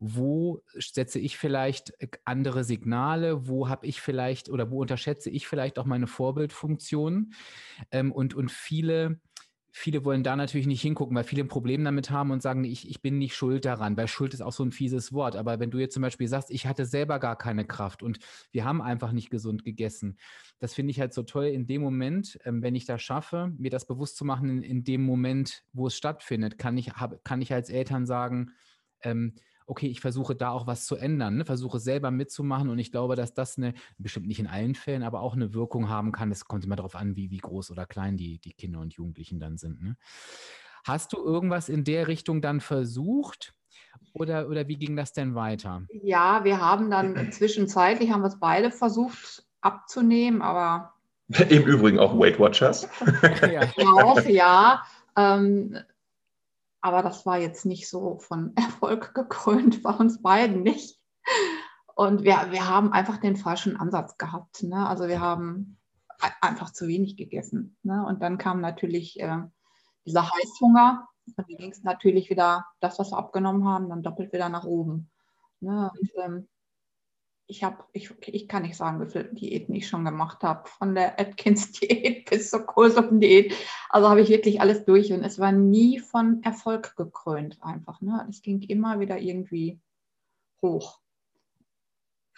[0.00, 5.48] wo setze ich vielleicht äh, andere Signale, wo habe ich vielleicht oder wo unterschätze ich
[5.48, 7.32] vielleicht auch meine Vorbildfunktion
[7.90, 9.20] ähm, und, und viele
[9.70, 12.88] viele wollen da natürlich nicht hingucken, weil viele ein Problem damit haben und sagen, ich,
[12.88, 15.36] ich bin nicht schuld daran, weil Schuld ist auch so ein fieses Wort.
[15.36, 18.18] Aber wenn du jetzt zum Beispiel sagst, ich hatte selber gar keine Kraft und
[18.50, 20.18] wir haben einfach nicht gesund gegessen,
[20.58, 23.70] das finde ich halt so toll in dem Moment, ähm, wenn ich das schaffe, mir
[23.70, 27.40] das bewusst zu machen, in, in dem Moment, wo es stattfindet, kann ich, hab, kann
[27.42, 28.52] ich als Eltern sagen,
[29.02, 29.34] ähm,
[29.68, 31.44] okay, ich versuche da auch was zu ändern, ne?
[31.44, 35.20] versuche selber mitzumachen und ich glaube, dass das eine, bestimmt nicht in allen Fällen, aber
[35.20, 36.30] auch eine Wirkung haben kann.
[36.32, 39.38] Es kommt immer darauf an, wie, wie groß oder klein die, die Kinder und Jugendlichen
[39.38, 39.82] dann sind.
[39.82, 39.96] Ne?
[40.84, 43.54] Hast du irgendwas in der Richtung dann versucht?
[44.14, 45.82] Oder, oder wie ging das denn weiter?
[46.02, 50.94] Ja, wir haben dann zwischenzeitlich haben wir es beide versucht abzunehmen, aber.
[51.50, 52.88] Im Übrigen auch Weight Watchers.
[53.52, 53.62] ja.
[54.02, 54.82] Auch, ja.
[55.14, 55.78] Ähm,
[56.80, 60.98] aber das war jetzt nicht so von Erfolg gekrönt, bei uns beiden nicht.
[61.94, 64.62] Und wir, wir haben einfach den falschen Ansatz gehabt.
[64.62, 64.86] Ne?
[64.86, 65.78] Also wir haben
[66.40, 67.76] einfach zu wenig gegessen.
[67.82, 68.04] Ne?
[68.06, 69.38] Und dann kam natürlich äh,
[70.06, 71.08] dieser Heißhunger.
[71.26, 74.64] Und dann ging es natürlich wieder, das, was wir abgenommen haben, dann doppelt wieder nach
[74.64, 75.10] oben.
[75.60, 75.90] Ne?
[75.92, 76.48] Und, ähm,
[77.50, 80.94] ich habe, ich, ich kann nicht sagen, wie viele Diäten ich schon gemacht habe, von
[80.94, 83.54] der Atkins-Diät bis zur Kohlsuppendiät.
[83.88, 88.02] Also habe ich wirklich alles durch und es war nie von Erfolg gekrönt einfach.
[88.02, 88.26] Ne?
[88.28, 89.80] Es ging immer wieder irgendwie
[90.60, 91.00] hoch.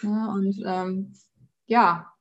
[0.00, 0.30] Ne?
[0.32, 1.12] Und ähm,
[1.66, 2.12] ja,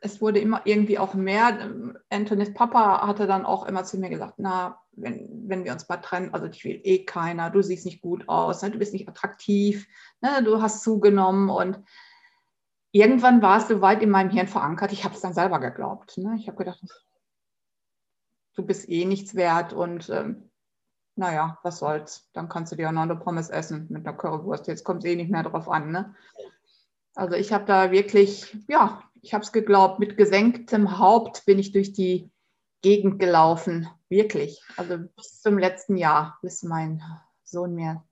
[0.00, 1.70] es wurde immer irgendwie auch mehr.
[2.08, 5.98] Antonis Papa hatte dann auch immer zu mir gesagt, na, wenn, wenn wir uns mal
[5.98, 8.70] trennen, also ich will eh keiner, du siehst nicht gut aus, ne?
[8.70, 9.86] du bist nicht attraktiv,
[10.22, 10.42] ne?
[10.42, 11.80] du hast zugenommen und
[12.92, 16.16] irgendwann war es so weit in meinem Hirn verankert, ich habe es dann selber geglaubt.
[16.18, 16.36] Ne?
[16.38, 16.82] Ich habe gedacht,
[18.54, 20.50] du bist eh nichts wert und ähm,
[21.16, 22.28] naja, was soll's.
[22.32, 24.68] Dann kannst du dir auch noch eine Pommes essen mit einer Currywurst.
[24.68, 25.90] Jetzt kommt es eh nicht mehr drauf an.
[25.90, 26.14] Ne?
[27.14, 31.72] Also ich habe da wirklich, ja, ich habe es geglaubt, mit gesenktem Haupt bin ich
[31.72, 32.30] durch die
[32.82, 33.88] Gegend gelaufen.
[34.08, 34.62] Wirklich.
[34.76, 37.02] Also bis zum letzten Jahr, bis mein
[37.42, 38.04] Sohn mir,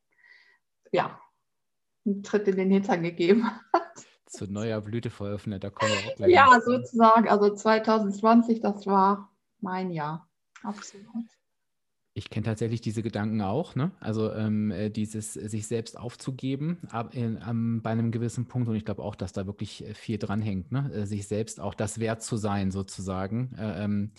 [0.90, 1.20] ja,
[2.04, 5.64] einen Tritt in den Hintern gegeben hat zu neuer Blüte veröffnet.
[5.64, 6.30] Da kommen wir auch gleich.
[6.30, 7.28] Ja, sozusagen.
[7.28, 10.28] Also 2020, das war mein Jahr.
[10.62, 11.06] Absolut.
[12.14, 13.92] Ich kenne tatsächlich diese Gedanken auch, ne?
[14.00, 18.68] Also ähm, äh, dieses äh, sich selbst aufzugeben ab, in, ähm, bei einem gewissen Punkt
[18.68, 21.06] und ich glaube auch, dass da wirklich äh, viel dranhängt, ne?
[21.06, 23.54] sich selbst auch das wert zu sein sozusagen.
[23.58, 24.12] Äh, ähm,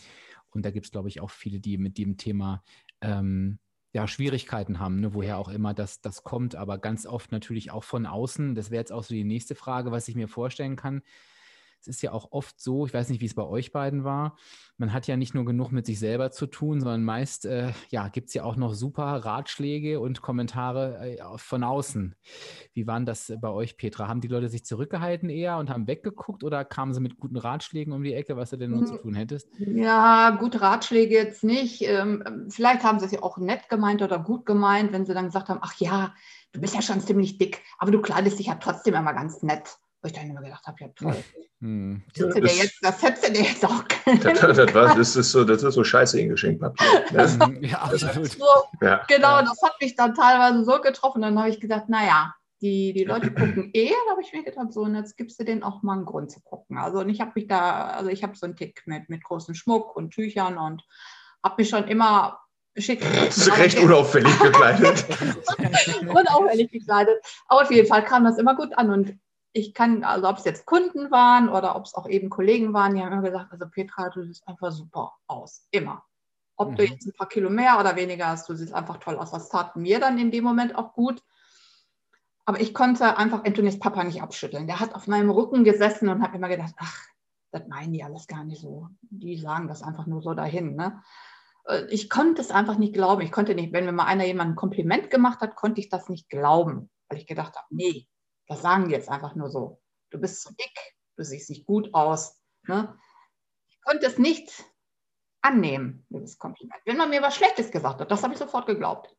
[0.51, 2.63] und da gibt es, glaube ich, auch viele, die mit dem Thema
[3.01, 3.57] ähm,
[3.93, 7.83] ja, Schwierigkeiten haben, ne, woher auch immer das, das kommt, aber ganz oft natürlich auch
[7.83, 8.55] von außen.
[8.55, 11.01] Das wäre jetzt auch so die nächste Frage, was ich mir vorstellen kann
[11.81, 14.37] es ist ja auch oft so, ich weiß nicht, wie es bei euch beiden war,
[14.77, 18.09] man hat ja nicht nur genug mit sich selber zu tun, sondern meist äh, ja,
[18.09, 22.15] gibt es ja auch noch super Ratschläge und Kommentare äh, von außen.
[22.73, 24.07] Wie waren das bei euch, Petra?
[24.07, 27.93] Haben die Leute sich zurückgehalten eher und haben weggeguckt oder kamen sie mit guten Ratschlägen
[27.93, 29.01] um die Ecke, was du denn nur zu hm.
[29.01, 29.49] tun hättest?
[29.57, 31.81] Ja, gute Ratschläge jetzt nicht.
[31.81, 35.25] Ähm, vielleicht haben sie es ja auch nett gemeint oder gut gemeint, wenn sie dann
[35.25, 36.13] gesagt haben, ach ja,
[36.51, 39.77] du bist ja schon ziemlich dick, aber du kleidest dich ja trotzdem immer ganz nett.
[40.01, 41.23] Wo ich dann immer gedacht habe, ja toll.
[41.59, 42.03] Hm.
[42.15, 45.31] Das, ja, das, jetzt, das hättest du dir jetzt auch das, das, war, das, ist
[45.31, 47.05] so, das ist so scheiße in Geschenkpapier.
[47.11, 47.59] Ne?
[47.67, 48.31] ja, absolut.
[48.31, 48.45] So,
[48.81, 49.03] ja.
[49.07, 51.23] Genau, das hat mich dann teilweise so getroffen.
[51.23, 53.89] Dann habe ich gesagt, naja, die, die Leute gucken eh.
[53.89, 56.31] Da habe ich mir gedacht, so, und jetzt gibst du denen auch mal einen Grund
[56.31, 56.77] zu gucken.
[56.77, 59.55] Also und ich habe mich da, also ich habe so einen Tick mit, mit großem
[59.55, 60.83] Schmuck und Tüchern und
[61.43, 62.39] habe mich schon immer
[62.77, 63.03] schick.
[63.57, 65.05] Recht unauffällig gekleidet.
[66.01, 67.19] unauffällig gekleidet.
[67.47, 69.19] Aber auf jeden Fall kam das immer gut an und
[69.57, 72.95] ich kann, also ob es jetzt Kunden waren oder ob es auch eben Kollegen waren,
[72.95, 76.03] die haben immer gesagt, also Petra, du siehst einfach super aus, immer.
[76.55, 76.75] Ob mhm.
[76.75, 79.31] du jetzt ein paar Kilo mehr oder weniger hast, du siehst einfach toll aus.
[79.31, 81.23] Das tat mir dann in dem Moment auch gut.
[82.45, 84.67] Aber ich konnte einfach Antonis Papa nicht abschütteln.
[84.67, 87.05] Der hat auf meinem Rücken gesessen und hat immer gedacht, ach,
[87.51, 88.87] das meinen die alles gar nicht so.
[89.01, 90.75] Die sagen das einfach nur so dahin.
[90.75, 91.01] Ne?
[91.65, 93.21] Äh, ich konnte es einfach nicht glauben.
[93.21, 96.09] Ich konnte nicht, wenn mir mal einer jemand ein Kompliment gemacht hat, konnte ich das
[96.09, 98.07] nicht glauben, weil ich gedacht habe, nee,
[98.47, 99.81] das sagen die jetzt einfach nur so.
[100.09, 102.41] Du bist zu dick, du siehst nicht gut aus.
[102.63, 102.97] Ne?
[103.67, 104.51] Ich konnte es nicht
[105.41, 106.81] annehmen, dieses Kompliment.
[106.85, 109.15] Wenn man mir was Schlechtes gesagt hat, das habe ich sofort geglaubt.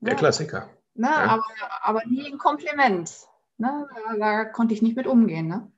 [0.00, 0.70] Der Klassiker.
[0.94, 1.26] Ne, ja.
[1.26, 1.44] aber,
[1.82, 3.28] aber nie ein Kompliment.
[3.58, 5.46] Ne, da, da, konnte ich nicht mit umgehen.
[5.46, 5.70] Ne?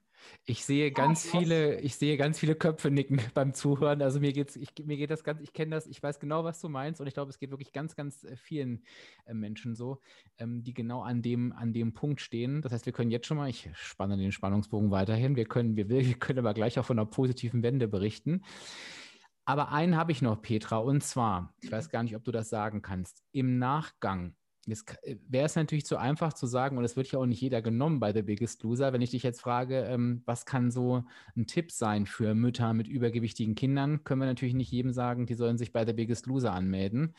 [0.44, 4.02] Ich sehe ganz viele, ich sehe ganz viele Köpfe nicken beim Zuhören.
[4.02, 6.60] Also mir geht's, ich, mir geht das ganz, ich kenne das, ich weiß genau, was
[6.60, 8.84] du meinst und ich glaube, es geht wirklich ganz, ganz äh, vielen
[9.26, 10.00] äh, Menschen so,
[10.38, 12.62] ähm, die genau an dem, an dem Punkt stehen.
[12.62, 15.88] Das heißt, wir können jetzt schon mal, ich spanne den Spannungsbogen weiterhin, wir können, wir,
[15.88, 18.42] wir können aber gleich auch von einer positiven Wende berichten.
[19.44, 22.48] Aber einen habe ich noch, Petra, und zwar, ich weiß gar nicht, ob du das
[22.48, 26.96] sagen kannst, im Nachgang Jetzt äh, wäre es natürlich zu einfach zu sagen, und es
[26.96, 29.80] wird ja auch nicht jeder genommen bei The Biggest Loser, wenn ich dich jetzt frage,
[29.84, 31.04] ähm, was kann so
[31.36, 35.34] ein Tipp sein für Mütter mit übergewichtigen Kindern, können wir natürlich nicht jedem sagen, die
[35.34, 37.14] sollen sich bei The Biggest Loser anmelden.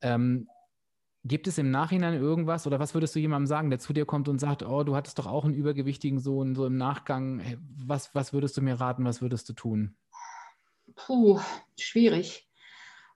[0.00, 0.48] Ähm,
[1.24, 4.28] gibt es im Nachhinein irgendwas oder was würdest du jemandem sagen, der zu dir kommt
[4.28, 7.42] und sagt, oh, du hattest doch auch einen übergewichtigen Sohn, so im Nachgang,
[7.76, 9.96] was, was würdest du mir raten, was würdest du tun?
[10.94, 11.40] Puh,
[11.78, 12.49] schwierig.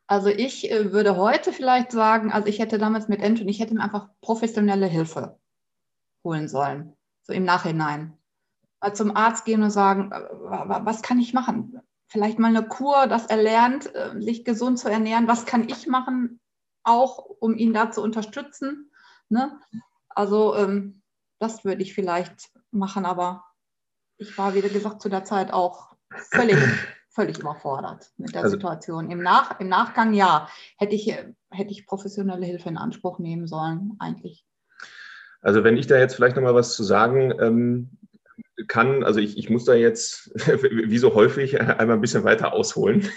[0.07, 3.75] Also ich äh, würde heute vielleicht sagen, also ich hätte damals mit Anton, ich hätte
[3.75, 5.39] mir einfach professionelle Hilfe
[6.23, 8.17] holen sollen, so im Nachhinein.
[8.93, 11.81] Zum Arzt gehen und sagen, äh, was kann ich machen?
[12.07, 15.27] Vielleicht mal eine Kur, dass er lernt, äh, sich gesund zu ernähren.
[15.27, 16.41] Was kann ich machen,
[16.83, 18.91] auch um ihn da zu unterstützen?
[19.31, 19.59] Ne?
[20.11, 21.03] Also ähm,
[21.39, 23.45] das würde ich vielleicht machen, aber
[24.19, 25.97] ich war, wie gesagt, zu der Zeit auch
[26.31, 26.57] völlig
[27.15, 29.11] völlig überfordert mit der also, Situation.
[29.11, 33.93] Im, Nach, Im Nachgang ja, hätte ich, hätte ich professionelle Hilfe in Anspruch nehmen sollen,
[34.01, 34.45] eigentlich.
[35.41, 37.91] Also wenn ich da jetzt vielleicht nochmal was zu sagen ähm,
[38.67, 43.09] kann, also ich, ich muss da jetzt, wie so häufig, einmal ein bisschen weiter ausholen.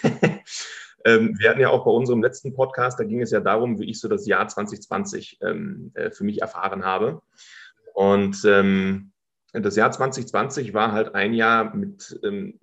[1.06, 3.90] ähm, wir hatten ja auch bei unserem letzten Podcast, da ging es ja darum, wie
[3.90, 7.22] ich so das Jahr 2020 ähm, äh, für mich erfahren habe.
[7.94, 9.12] Und ähm,
[9.54, 12.60] das Jahr 2020 war halt ein Jahr mit ähm,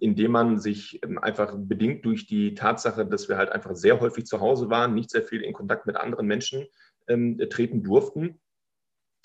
[0.00, 4.26] indem man sich ähm, einfach bedingt durch die Tatsache, dass wir halt einfach sehr häufig
[4.26, 6.66] zu Hause waren, nicht sehr viel in Kontakt mit anderen Menschen
[7.08, 8.40] ähm, treten durften,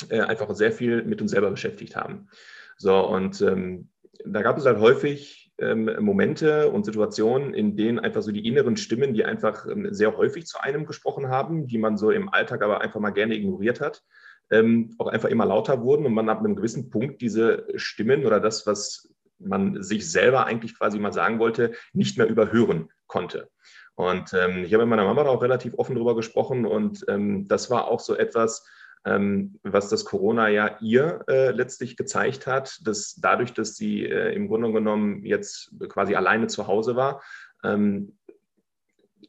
[0.10, 2.30] äh, einfach sehr viel mit uns selber beschäftigt haben.
[2.78, 3.90] So, und ähm,
[4.26, 8.78] da gab es halt häufig ähm, Momente und Situationen, in denen einfach so die inneren
[8.78, 12.62] Stimmen, die einfach ähm, sehr häufig zu einem gesprochen haben, die man so im Alltag
[12.62, 14.04] aber einfach mal gerne ignoriert hat,
[14.52, 18.40] ähm, auch einfach immer lauter wurden und man ab einem gewissen Punkt diese Stimmen oder
[18.40, 23.50] das, was man sich selber eigentlich quasi mal sagen wollte, nicht mehr überhören konnte.
[23.96, 27.48] Und ähm, ich habe mit meiner Mama da auch relativ offen drüber gesprochen und ähm,
[27.48, 28.66] das war auch so etwas,
[29.06, 34.34] ähm, was das Corona ja ihr äh, letztlich gezeigt hat, dass dadurch, dass sie äh,
[34.34, 37.22] im Grunde genommen jetzt quasi alleine zu Hause war,
[37.64, 38.18] ähm,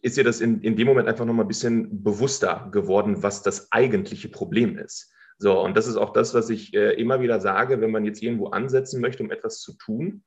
[0.03, 3.70] ist ihr das in, in dem Moment einfach nochmal ein bisschen bewusster geworden, was das
[3.73, 5.12] eigentliche Problem ist.
[5.40, 8.22] So, und das ist auch das, was ich äh, immer wieder sage, wenn man jetzt
[8.22, 10.22] irgendwo ansetzen möchte, um etwas zu tun,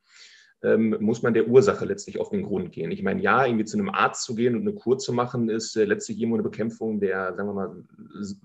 [0.63, 2.89] ähm, muss man der Ursache letztlich auf den Grund gehen.
[2.89, 5.76] Ich meine, ja, irgendwie zu einem Arzt zu gehen und eine Kur zu machen, ist
[5.76, 7.84] äh, letztlich irgendwo eine Bekämpfung der, sagen wir mal,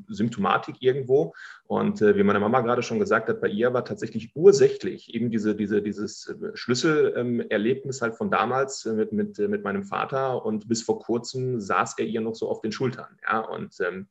[0.08, 1.32] Symptomatik irgendwo.
[1.66, 5.30] Und äh, wie meine Mama gerade schon gesagt hat, bei ihr war tatsächlich ursächlich eben
[5.30, 10.44] diese, diese, dieses äh, Schlüsselerlebnis halt von damals äh, mit, mit, äh, mit meinem Vater
[10.44, 13.16] und bis vor kurzem saß er ihr noch so auf den Schultern.
[13.26, 14.08] Ja, und ähm,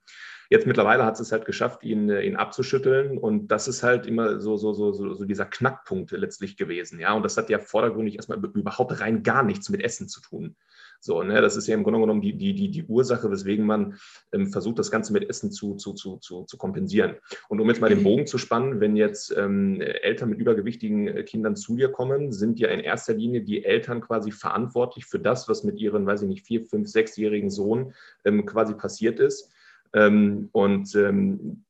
[0.50, 3.18] Jetzt mittlerweile hat es halt geschafft, ihn, äh, ihn abzuschütteln.
[3.18, 7.00] Und das ist halt immer so, so, so, so, dieser Knackpunkt letztlich gewesen.
[7.00, 10.56] Ja, und das hat ja vordergründig erstmal überhaupt rein gar nichts mit Essen zu tun.
[11.00, 13.98] So, ne, das ist ja im Grunde genommen die, die, die, die Ursache, weswegen man
[14.32, 17.16] ähm, versucht, das Ganze mit Essen zu, zu, zu, zu, zu kompensieren.
[17.50, 21.24] Und um jetzt mal den Bogen zu spannen, wenn jetzt ähm, Eltern mit übergewichtigen äh,
[21.24, 25.48] Kindern zu dir kommen, sind ja in erster Linie die Eltern quasi verantwortlich für das,
[25.48, 27.94] was mit ihren, weiß ich nicht, vier, fünf, sechsjährigen Sohn
[28.26, 29.52] ähm, quasi passiert ist.
[29.98, 31.64] Ähm, und ähm,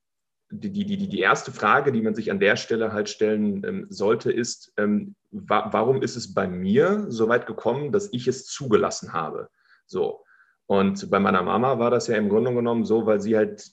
[0.50, 3.86] die, die, die, die erste Frage, die man sich an der Stelle halt stellen ähm,
[3.90, 9.14] sollte, ist, wa warum ist es bei mir so weit gekommen, dass ich es zugelassen
[9.14, 9.50] habe?
[9.86, 10.24] So.
[10.66, 13.72] Und bei meiner Mama war das ja im Grunde genommen so, weil sie halt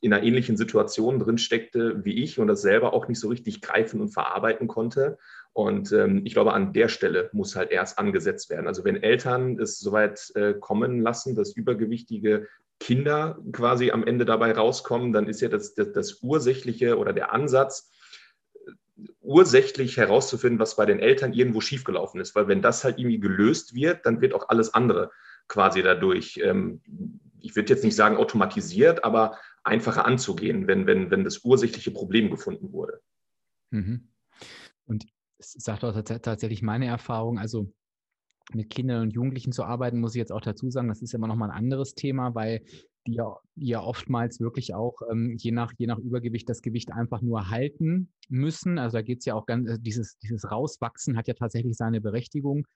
[0.00, 3.60] in einer ähnlichen Situation drin steckte wie ich und das selber auch nicht so richtig
[3.60, 5.18] greifen und verarbeiten konnte.
[5.52, 8.66] Und ähm, ich glaube, an der Stelle muss halt erst angesetzt werden.
[8.66, 12.48] Also wenn Eltern es soweit äh, kommen lassen, dass übergewichtige
[12.80, 17.32] Kinder quasi am Ende dabei rauskommen, dann ist ja das, das, das ursächliche oder der
[17.32, 17.90] Ansatz,
[19.20, 22.34] ursächlich herauszufinden, was bei den Eltern irgendwo schiefgelaufen ist.
[22.34, 25.10] Weil wenn das halt irgendwie gelöst wird, dann wird auch alles andere
[25.48, 26.82] quasi dadurch, ähm,
[27.40, 32.30] ich würde jetzt nicht sagen automatisiert, aber einfacher anzugehen, wenn, wenn, wenn das ursächliche Problem
[32.30, 33.00] gefunden wurde.
[33.70, 34.08] Mhm.
[34.86, 35.06] Und
[35.38, 37.72] es sagt auch tatsächlich meine Erfahrung, also
[38.54, 41.26] mit Kindern und Jugendlichen zu arbeiten, muss ich jetzt auch dazu sagen, das ist immer
[41.26, 42.62] noch mal ein anderes Thema, weil
[43.06, 47.22] die ja, ja oftmals wirklich auch ähm, je, nach, je nach Übergewicht das Gewicht einfach
[47.22, 48.78] nur halten müssen.
[48.78, 52.00] Also da geht es ja auch ganz, äh, dieses, dieses Rauswachsen hat ja tatsächlich seine
[52.00, 52.66] Berechtigung.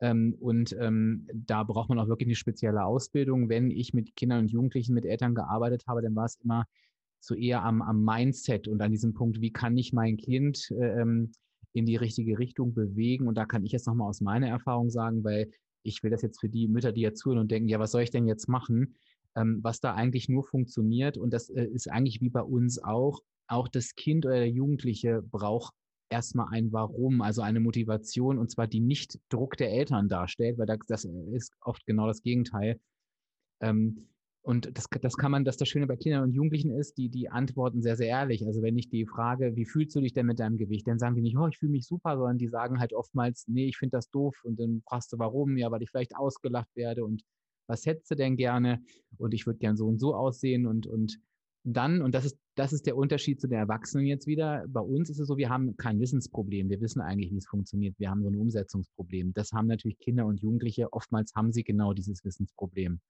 [0.00, 3.48] Ähm, und ähm, da braucht man auch wirklich eine spezielle Ausbildung.
[3.48, 6.64] Wenn ich mit Kindern und Jugendlichen, mit Eltern gearbeitet habe, dann war es immer
[7.20, 11.00] so eher am, am Mindset und an diesem Punkt, wie kann ich mein Kind äh,
[11.00, 11.32] ähm,
[11.74, 13.28] in die richtige Richtung bewegen?
[13.28, 15.50] Und da kann ich jetzt nochmal aus meiner Erfahrung sagen, weil
[15.82, 18.02] ich will das jetzt für die Mütter, die jetzt zuhören und denken, ja, was soll
[18.02, 18.94] ich denn jetzt machen?
[19.36, 23.20] Ähm, was da eigentlich nur funktioniert, und das äh, ist eigentlich wie bei uns auch,
[23.48, 25.74] auch das Kind oder der Jugendliche braucht
[26.08, 30.66] erstmal ein Warum, also eine Motivation, und zwar die nicht Druck der Eltern darstellt, weil
[30.66, 32.80] das, ist oft genau das Gegenteil.
[33.60, 34.08] Ähm,
[34.44, 37.30] und das, das kann man, dass das Schöne bei Kindern und Jugendlichen ist, die, die
[37.30, 38.46] antworten sehr, sehr ehrlich.
[38.46, 41.14] Also wenn ich die frage, wie fühlst du dich denn mit deinem Gewicht, dann sagen
[41.14, 43.96] die nicht, oh, ich fühle mich super, sondern die sagen halt oftmals, nee, ich finde
[43.96, 44.36] das doof.
[44.44, 45.56] Und dann fragst du, warum?
[45.56, 47.22] Ja, weil ich vielleicht ausgelacht werde und
[47.66, 48.82] was hättest du denn gerne?
[49.16, 51.18] Und ich würde gern so und so aussehen und, und
[51.62, 54.66] dann, und das ist, das ist der Unterschied zu den Erwachsenen jetzt wieder.
[54.68, 56.68] Bei uns ist es so, wir haben kein Wissensproblem.
[56.68, 57.98] Wir wissen eigentlich, wie es funktioniert.
[57.98, 59.32] Wir haben so ein Umsetzungsproblem.
[59.32, 60.92] Das haben natürlich Kinder und Jugendliche.
[60.92, 63.00] Oftmals haben sie genau dieses Wissensproblem.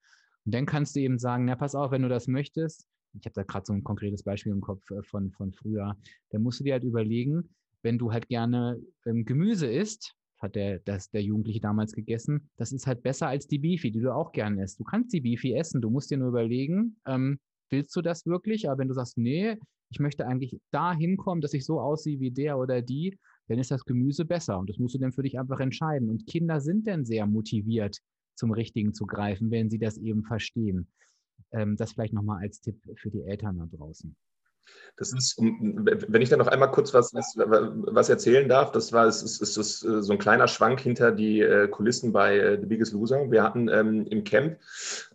[0.44, 2.87] Und dann kannst du eben sagen, na, pass auf, wenn du das möchtest,
[3.18, 5.96] ich habe da gerade so ein konkretes Beispiel im Kopf äh, von, von früher,
[6.30, 7.48] dann musst du dir halt überlegen,
[7.83, 12.72] wenn du halt gerne ähm, Gemüse isst, hat der, das, der Jugendliche damals gegessen, das
[12.72, 14.80] ist halt besser als die Beefy, die du auch gerne isst.
[14.80, 17.38] Du kannst die Beefy essen, du musst dir nur überlegen, ähm,
[17.70, 18.68] willst du das wirklich?
[18.68, 19.57] Aber wenn du sagst, nee,
[19.90, 23.70] ich möchte eigentlich da hinkommen, dass ich so aussehe wie der oder die, dann ist
[23.70, 24.59] das Gemüse besser.
[24.59, 26.09] Und das musst du dann für dich einfach entscheiden.
[26.09, 27.98] Und Kinder sind dann sehr motiviert,
[28.35, 30.88] zum Richtigen zu greifen, wenn sie das eben verstehen.
[31.53, 34.16] Ähm, das vielleicht nochmal als Tipp für die Eltern da draußen.
[34.96, 39.24] Das ist, wenn ich da noch einmal kurz was, was erzählen darf, das war es
[39.24, 42.92] ist, ist, ist, so ein kleiner Schwank hinter die äh, Kulissen bei äh, The Biggest
[42.92, 43.29] Loser.
[43.31, 44.59] Wir hatten ähm, im Camp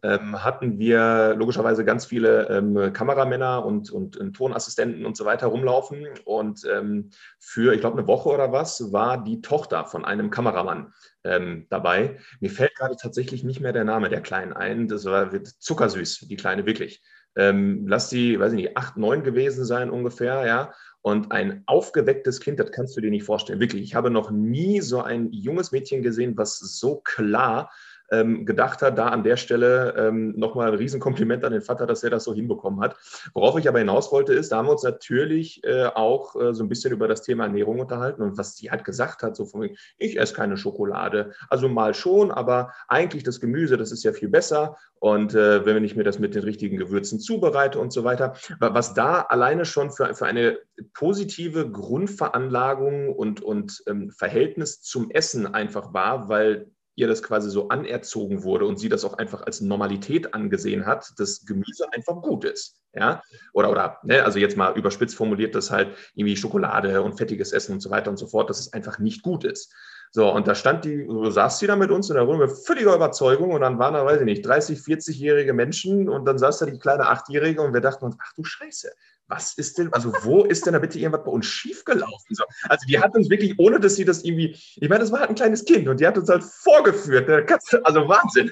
[0.03, 5.47] ähm, hatten wir logischerweise ganz viele ähm, Kameramänner und, und, und, Tonassistenten und so weiter
[5.47, 6.07] rumlaufen.
[6.25, 10.93] Und ähm, für, ich glaube, eine Woche oder was, war die Tochter von einem Kameramann
[11.23, 12.17] ähm, dabei.
[12.41, 14.89] Mir fällt gerade tatsächlich nicht mehr der Name der Kleinen ein.
[14.89, 17.01] Das war zuckersüß, die Kleine wirklich
[17.35, 20.73] ähm, lass die, weiß ich nicht, acht, neun gewesen sein ungefähr, ja.
[21.01, 23.61] Und ein aufgewecktes Kind, das kannst du dir nicht vorstellen.
[23.61, 27.71] Wirklich, ich habe noch nie so ein junges Mädchen gesehen, was so klar
[28.11, 32.03] ähm, gedacht hat, da an der Stelle ähm, nochmal ein Riesenkompliment an den Vater, dass
[32.03, 32.95] er das so hinbekommen hat.
[33.33, 36.63] Worauf ich aber hinaus wollte, ist, da haben wir uns natürlich äh, auch äh, so
[36.63, 39.69] ein bisschen über das Thema Ernährung unterhalten und was sie halt gesagt hat, so von
[39.97, 41.33] ich esse keine Schokolade.
[41.49, 44.77] Also mal schon, aber eigentlich das Gemüse, das ist ja viel besser.
[44.99, 48.93] Und äh, wenn ich mir das mit den richtigen Gewürzen zubereite und so weiter, was
[48.93, 50.59] da alleine schon für, für eine
[50.93, 56.69] positive Grundveranlagung und, und ähm, Verhältnis zum Essen einfach war, weil
[56.99, 61.13] ihr das quasi so anerzogen wurde und sie das auch einfach als Normalität angesehen hat,
[61.17, 62.75] dass Gemüse einfach gut ist.
[62.93, 63.21] Ja,
[63.53, 67.73] oder, oder, ne, also jetzt mal überspitzt formuliert, dass halt irgendwie Schokolade und fettiges Essen
[67.73, 69.71] und so weiter und so fort, dass es einfach nicht gut ist.
[70.11, 72.57] So, und da stand die, so saß sie da mit uns in der Runde mit
[72.57, 76.57] völliger Überzeugung und dann waren da, weiß ich nicht, 30, 40-jährige Menschen und dann saß
[76.59, 78.91] da die kleine Achtjährige und wir dachten uns, ach du Scheiße,
[79.29, 82.35] was ist denn, also wo ist denn da bitte irgendwas bei uns schiefgelaufen?
[82.35, 85.19] So, also die hat uns wirklich, ohne dass sie das irgendwie, ich meine, das war
[85.19, 87.27] halt ein kleines Kind und die hat uns halt vorgeführt.
[87.27, 87.45] Ne?
[87.83, 88.51] Also Wahnsinn.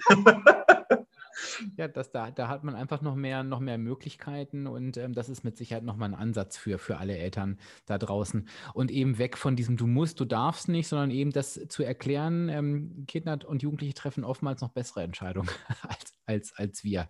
[1.76, 5.30] Ja, das, da, da hat man einfach noch mehr, noch mehr Möglichkeiten und ähm, das
[5.30, 8.48] ist mit Sicherheit nochmal ein Ansatz für, für alle Eltern da draußen.
[8.74, 12.50] Und eben weg von diesem Du musst, du darfst nicht, sondern eben das zu erklären,
[12.50, 15.50] ähm, Kinder und Jugendliche treffen oftmals noch bessere Entscheidungen
[15.88, 17.08] als, als, als wir.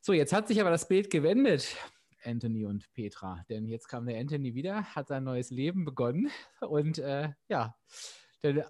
[0.00, 1.76] So, jetzt hat sich aber das Bild gewendet.
[2.24, 3.44] Anthony und Petra.
[3.48, 7.76] Denn jetzt kam der Anthony wieder, hat sein neues Leben begonnen und äh, ja,
[8.42, 8.64] dann äh,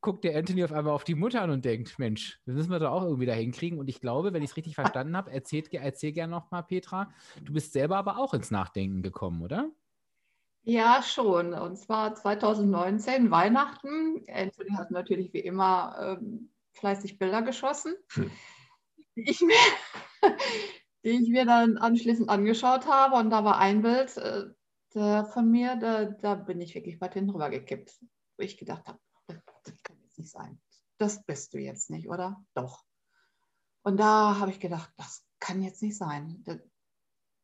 [0.00, 2.80] guckt der Anthony auf einmal auf die Mutter an und denkt, Mensch, das müssen wir
[2.80, 3.78] doch auch irgendwie da hinkriegen.
[3.78, 7.52] Und ich glaube, wenn ich es richtig verstanden habe, erzählt, erzähl gerne nochmal, Petra, du
[7.52, 9.70] bist selber aber auch ins Nachdenken gekommen, oder?
[10.64, 11.54] Ja, schon.
[11.54, 14.24] Und zwar 2019, Weihnachten.
[14.28, 17.94] Anthony hat natürlich wie immer ähm, fleißig Bilder geschossen.
[18.14, 18.30] Hm.
[19.14, 19.54] Ich mir,
[21.04, 23.16] die ich mir dann anschließend angeschaut habe.
[23.16, 27.30] Und da war ein Bild äh, von mir, da, da, bin ich wirklich weit hin
[27.30, 27.98] rüber gekippt.
[28.36, 30.60] Wo ich gedacht habe, das, das kann jetzt nicht sein.
[30.98, 32.44] Das bist du jetzt nicht, oder?
[32.54, 32.84] Doch.
[33.82, 36.44] Und da habe ich gedacht, das kann jetzt nicht sein.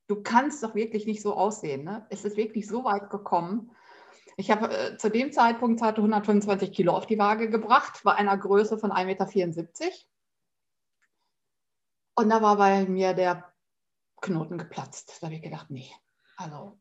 [0.07, 1.85] Du kannst doch wirklich nicht so aussehen.
[1.85, 2.07] Ne?
[2.11, 3.73] Es ist wirklich so weit gekommen.
[4.37, 8.39] Ich habe äh, zu dem Zeitpunkt hatte 125 Kilo auf die Waage gebracht, bei einer
[8.39, 9.97] Größe von 1,74 Meter.
[12.19, 13.45] Und da war bei mir der
[14.21, 15.19] Knoten geplatzt.
[15.21, 15.89] Da habe ich gedacht, nee,
[16.37, 16.77] also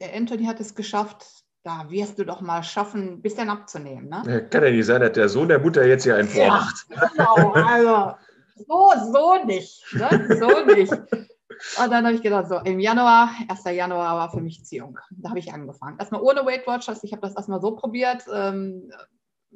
[0.00, 1.26] der Anthony hat es geschafft,
[1.64, 4.08] da wirst du doch mal schaffen, ein bisschen abzunehmen.
[4.08, 4.46] Ne?
[4.48, 6.86] Kann ja nicht sein, dass der Sohn der Mutter jetzt hier einen vormacht.
[6.88, 8.14] Ja, genau, also
[8.54, 9.84] so, so nicht.
[9.92, 10.38] Ne?
[10.38, 10.92] So nicht.
[10.92, 13.64] Und dann habe ich gedacht, so im Januar, 1.
[13.64, 15.00] Januar war für mich Ziehung.
[15.10, 15.98] Da habe ich angefangen.
[15.98, 17.02] Erstmal ohne Weight Watchers.
[17.02, 18.24] Ich habe das erstmal so probiert.
[18.32, 18.92] Ähm,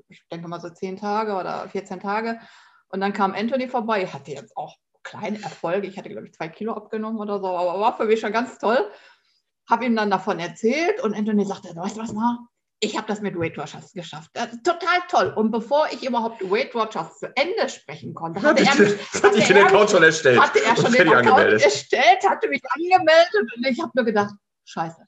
[0.09, 2.40] ich denke mal so 10 Tage oder 14 Tage.
[2.88, 4.76] Und dann kam Anthony vorbei, hatte jetzt auch
[5.09, 5.86] kleine Erfolge.
[5.86, 8.59] Ich hatte, glaube ich, zwei Kilo abgenommen oder so, aber war für mich schon ganz
[8.59, 8.90] toll.
[9.68, 12.38] Habe ihm dann davon erzählt und Anthony sagte, weißt du was, mal?
[12.80, 14.30] Ich habe das mit Weight Watchers geschafft.
[14.62, 15.32] total toll.
[15.34, 19.38] Und bevor ich überhaupt Weight Watchers zu Ende sprechen konnte, hatte, hatte er, mich, hatte
[19.38, 20.40] ich den Account schon erstellt.
[20.40, 24.32] Hatte er schon den Account erstellt, hatte mich angemeldet und ich habe nur gedacht,
[24.64, 25.04] scheiße,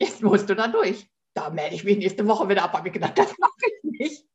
[0.00, 1.08] jetzt musst du da durch.
[1.34, 2.72] Da melde ich mich nächste Woche wieder ab.
[2.72, 4.26] Habe ich gedacht, das mache ich nicht.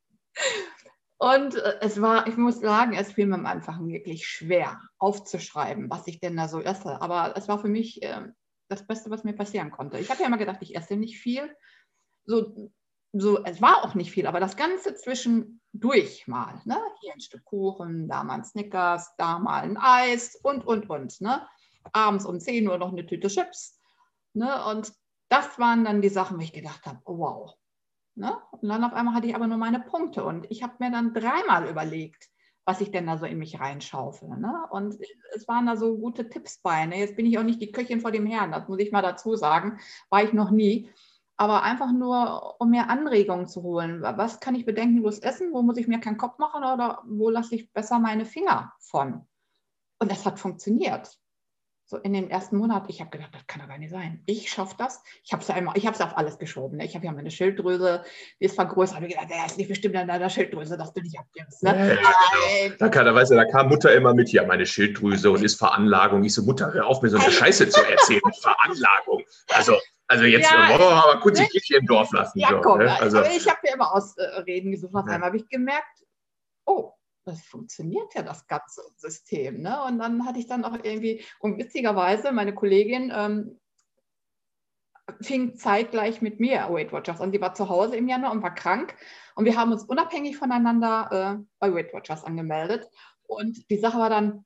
[1.18, 5.90] Und äh, es war, ich muss sagen, es fiel mir am Anfang wirklich schwer aufzuschreiben,
[5.90, 7.02] was ich denn da so esse.
[7.02, 8.22] Aber es war für mich äh,
[8.68, 9.98] das Beste, was mir passieren konnte.
[9.98, 11.54] Ich habe ja immer gedacht, ich esse nicht viel.
[12.24, 12.70] So,
[13.12, 16.60] so, es war auch nicht viel, aber das Ganze zwischendurch mal.
[16.64, 16.78] Ne?
[17.00, 21.20] Hier ein Stück Kuchen, da mal ein Snickers, da mal ein Eis und, und, und.
[21.20, 21.46] Ne?
[21.92, 23.80] Abends um 10 Uhr noch eine Tüte Chips.
[24.34, 24.64] Ne?
[24.66, 24.92] Und
[25.30, 27.54] das waren dann die Sachen, wo ich gedacht habe, oh, wow,
[28.18, 28.36] Ne?
[28.50, 31.14] Und dann auf einmal hatte ich aber nur meine Punkte und ich habe mir dann
[31.14, 32.28] dreimal überlegt,
[32.64, 34.28] was ich denn da so in mich reinschaufel.
[34.28, 34.52] Ne?
[34.70, 34.96] Und
[35.34, 36.84] es waren da so gute Tipps bei.
[36.84, 36.98] Ne?
[36.98, 39.36] Jetzt bin ich auch nicht die Köchin vor dem Herrn, das muss ich mal dazu
[39.36, 39.78] sagen,
[40.10, 40.90] war ich noch nie.
[41.36, 44.02] Aber einfach nur, um mir Anregungen zu holen.
[44.02, 45.52] Was kann ich bedenkenlos essen?
[45.52, 49.24] Wo muss ich mir keinen Kopf machen oder wo lasse ich besser meine Finger von?
[50.00, 51.16] Und das hat funktioniert
[51.90, 54.22] so in den ersten Monaten, ich habe gedacht, das kann doch gar nicht sein.
[54.26, 55.02] Ich schaffe das.
[55.24, 56.76] Ich habe es einmal, ich habe es auf alles geschoben.
[56.76, 56.84] Ne?
[56.84, 58.04] Ich habe ja meine Schilddrüse,
[58.38, 58.96] die ist vergrößert.
[58.96, 61.62] Habe ich gedacht, ist nicht bestimmt an deiner Schilddrüse, dass du nicht abnimmst.
[61.62, 61.98] Ne?
[62.02, 65.42] Ja, da, kann, da, weißt du, da kam Mutter immer mit, ja, meine Schilddrüse und
[65.42, 66.22] ist Veranlagung.
[66.24, 69.22] Ich so, Mutter, hör auf, mir so eine Scheiße zu erzählen Veranlagung.
[69.54, 69.78] Also,
[70.08, 71.46] also jetzt ja, wollen wir mal kurz die?
[71.46, 72.38] Kirche im Dorf lassen.
[72.38, 73.00] Ja, so, komm, ne?
[73.00, 74.94] also, ich habe mir immer Ausreden gesucht.
[74.94, 76.04] Auf einmal habe ich gemerkt,
[76.66, 76.92] oh,
[77.28, 79.60] das funktioniert ja das ganze System.
[79.60, 79.82] Ne?
[79.84, 83.60] Und dann hatte ich dann auch irgendwie, und witzigerweise, meine Kollegin ähm,
[85.20, 87.32] fing zeitgleich mit mir Weight Watchers an.
[87.32, 88.96] Sie war zu Hause im Januar und war krank.
[89.34, 92.88] Und wir haben uns unabhängig voneinander äh, bei Weight Watchers angemeldet.
[93.22, 94.44] Und die Sache war dann,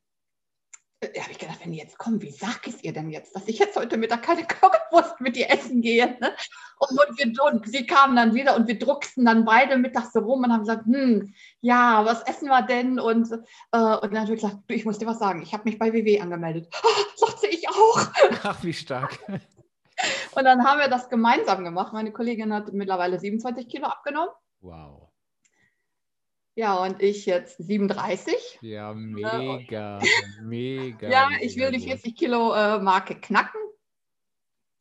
[1.03, 3.34] da habe ich gedacht, wenn die jetzt kommen, wie sag ich es ihr denn jetzt,
[3.34, 6.16] dass ich jetzt heute Mittag keine Currywurst mit ihr essen gehe?
[6.20, 6.32] Ne?
[6.78, 10.20] Und, und, wir, und, sie kamen dann wieder und wir drucksten dann beide mittags so
[10.20, 13.00] rum und haben gesagt, hm, ja, was essen wir denn?
[13.00, 13.36] Und, äh,
[13.78, 15.92] und dann habe ich gesagt, du, ich muss dir was sagen, ich habe mich bei
[15.92, 16.68] WW angemeldet.
[16.82, 16.88] Oh,
[17.26, 18.07] sagte ich auch.
[18.44, 19.18] Ach, wie stark.
[20.34, 21.92] Und dann haben wir das gemeinsam gemacht.
[21.92, 24.30] Meine Kollegin hat mittlerweile 27 Kilo abgenommen.
[24.61, 25.11] Wow.
[26.55, 28.59] Ja, und ich jetzt 37.
[28.61, 30.00] Ja, mega,
[30.42, 31.09] mega.
[31.09, 33.61] Ja, ich will die 40 Kilo äh, Marke knacken.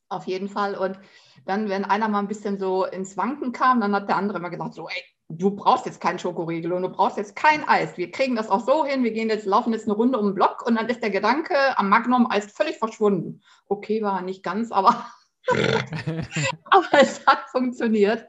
[0.09, 0.75] Auf jeden Fall.
[0.75, 0.99] Und
[1.45, 4.49] dann, wenn einer mal ein bisschen so ins Wanken kam, dann hat der andere immer
[4.49, 7.97] gesagt: So, ey, du brauchst jetzt keinen Schokoriegel und du brauchst jetzt kein Eis.
[7.97, 9.05] Wir kriegen das auch so hin.
[9.05, 11.55] Wir gehen jetzt, laufen jetzt eine Runde um den Block und dann ist der Gedanke
[11.77, 13.41] am Magnum-Eis völlig verschwunden.
[13.67, 15.05] Okay, war nicht ganz, aber,
[16.65, 18.27] aber es hat funktioniert.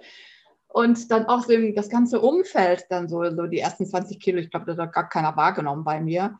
[0.72, 4.50] Und dann auch so das ganze Umfeld, dann so, so die ersten 20 Kilo, ich
[4.50, 6.38] glaube, das hat gar keiner wahrgenommen bei mir.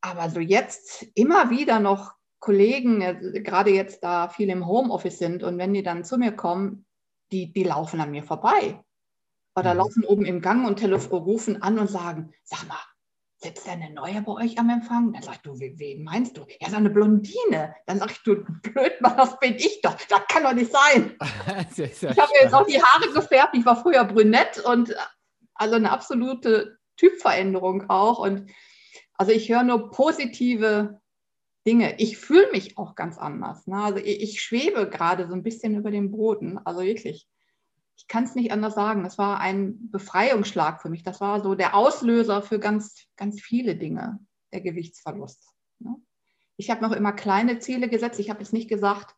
[0.00, 5.42] Aber so jetzt immer wieder noch Kollegen, äh, gerade jetzt da viel im Homeoffice sind
[5.42, 6.86] und wenn die dann zu mir kommen,
[7.30, 8.82] die, die laufen an mir vorbei.
[9.54, 9.78] Oder mhm.
[9.78, 10.82] laufen oben im Gang und
[11.12, 12.80] rufen an und sagen, sag mal,
[13.42, 15.12] sitzt da eine neue bei euch am Empfang?
[15.12, 16.46] Dann sagt du, wen meinst du?
[16.60, 17.74] Ja, so eine Blondine.
[17.86, 19.96] Dann sag ich, du blöd, Mann, das bin ich doch.
[20.08, 21.16] Das kann doch nicht sein.
[21.76, 23.56] ja ich habe mir jetzt auch die Haare gefärbt.
[23.56, 24.94] Ich war früher brünett und
[25.54, 28.18] also eine absolute Typveränderung auch.
[28.18, 28.50] Und
[29.14, 31.00] also ich höre nur positive
[31.66, 31.96] Dinge.
[31.98, 33.66] Ich fühle mich auch ganz anders.
[33.66, 33.76] Ne?
[33.76, 36.58] Also ich, ich schwebe gerade so ein bisschen über dem Boden.
[36.64, 37.28] Also wirklich
[38.02, 39.04] ich kann es nicht anders sagen.
[39.04, 41.04] Das war ein Befreiungsschlag für mich.
[41.04, 44.18] Das war so der Auslöser für ganz, ganz viele Dinge,
[44.52, 45.48] der Gewichtsverlust.
[45.78, 45.94] Ne?
[46.56, 48.18] Ich habe noch immer kleine Ziele gesetzt.
[48.18, 49.14] Ich habe jetzt nicht gesagt,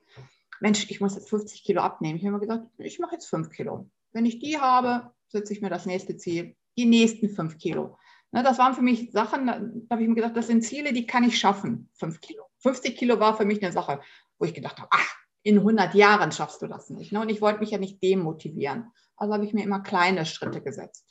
[0.61, 2.19] Mensch, ich muss jetzt 50 Kilo abnehmen.
[2.19, 3.91] Ich habe immer gesagt, ich mache jetzt 5 Kilo.
[4.13, 7.97] Wenn ich die habe, setze ich mir das nächste Ziel, die nächsten 5 Kilo.
[8.33, 9.55] Ne, das waren für mich Sachen, da
[9.91, 12.45] habe ich mir gedacht, das sind Ziele, die kann ich schaffen, 5 Kilo.
[12.59, 14.01] 50 Kilo war für mich eine Sache,
[14.39, 17.13] wo ich gedacht habe, ach, in 100 Jahren schaffst du das nicht.
[17.13, 17.21] Ne?
[17.21, 18.91] Und ich wollte mich ja nicht demotivieren.
[19.17, 21.07] Also habe ich mir immer kleine Schritte gesetzt.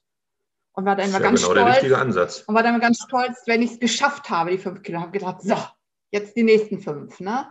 [0.74, 1.84] Und war dann immer ganz genau stolz.
[2.48, 5.00] Und war dann ganz stolz, wenn ich es geschafft habe, die fünf Kilo.
[5.00, 5.56] Habe gedacht, so,
[6.10, 7.20] jetzt die nächsten fünf.
[7.20, 7.48] Ne?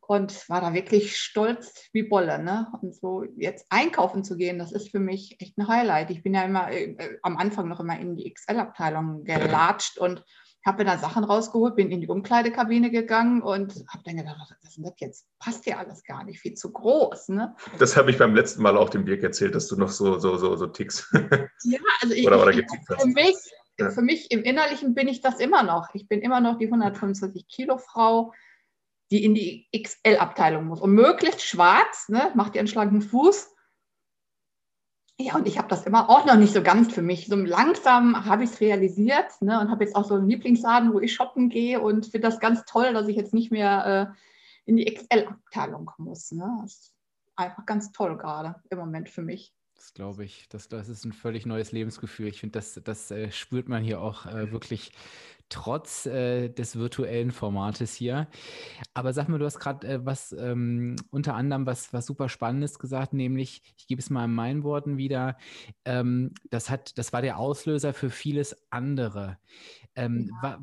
[0.00, 2.42] Und war da wirklich stolz wie Bolle.
[2.42, 2.66] Ne?
[2.82, 6.10] Und so jetzt einkaufen zu gehen, das ist für mich echt ein Highlight.
[6.10, 10.24] Ich bin ja immer äh, am Anfang noch immer in die XL-Abteilung gelatscht und
[10.64, 14.70] habe mir da Sachen rausgeholt, bin in die Umkleidekabine gegangen und habe dann gedacht, was
[14.70, 15.26] ist denn das jetzt?
[15.38, 17.28] Passt ja alles gar nicht, viel zu groß.
[17.28, 17.54] Ne?
[17.78, 20.36] Das habe ich beim letzten Mal auch dem Birk erzählt, dass du noch so, so,
[20.36, 21.12] so, so tickst.
[21.64, 23.36] Ja, also ich, oder, oder für mich
[23.78, 23.90] ja.
[23.90, 25.88] für mich im Innerlichen bin ich das immer noch.
[25.94, 28.32] Ich bin immer noch die 125 Kilo Frau,
[29.10, 30.80] die in die XL-Abteilung muss.
[30.80, 33.53] Und möglichst schwarz, ne, macht ihren schlanken Fuß.
[35.18, 37.28] Ja, und ich habe das immer auch noch nicht so ganz für mich.
[37.28, 40.98] So langsam habe ich es realisiert ne, und habe jetzt auch so einen Lieblingsladen, wo
[40.98, 44.76] ich shoppen gehe und finde das ganz toll, dass ich jetzt nicht mehr äh, in
[44.76, 46.32] die XL-Abteilung muss.
[46.32, 46.58] Ne?
[46.62, 46.94] Das ist
[47.36, 49.52] einfach ganz toll gerade im Moment für mich.
[49.76, 50.48] Das glaube ich.
[50.48, 52.26] Das, das ist ein völlig neues Lebensgefühl.
[52.26, 54.92] Ich finde, das, das äh, spürt man hier auch äh, wirklich
[55.48, 58.28] trotz äh, des virtuellen Formates hier.
[58.92, 62.78] Aber sag mal, du hast gerade äh, was ähm, unter anderem was, was super Spannendes
[62.78, 65.36] gesagt, nämlich, ich gebe es mal in meinen Worten wieder,
[65.84, 69.38] ähm, das, hat, das war der Auslöser für vieles andere.
[69.96, 70.58] Ähm, ja.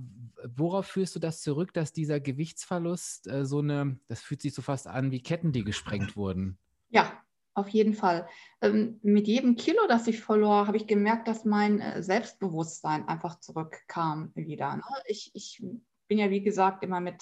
[0.57, 4.61] worauf führst du das zurück, dass dieser Gewichtsverlust äh, so eine, das fühlt sich so
[4.61, 6.57] fast an wie Ketten, die gesprengt wurden?
[6.89, 7.20] Ja,
[7.53, 8.27] auf jeden Fall.
[8.61, 13.39] Ähm, mit jedem Kilo, das ich verlor, habe ich gemerkt, dass mein äh, Selbstbewusstsein einfach
[13.39, 14.77] zurückkam wieder.
[14.77, 14.83] Ne?
[15.05, 15.63] Ich, ich
[16.07, 17.21] bin ja, wie gesagt, immer mit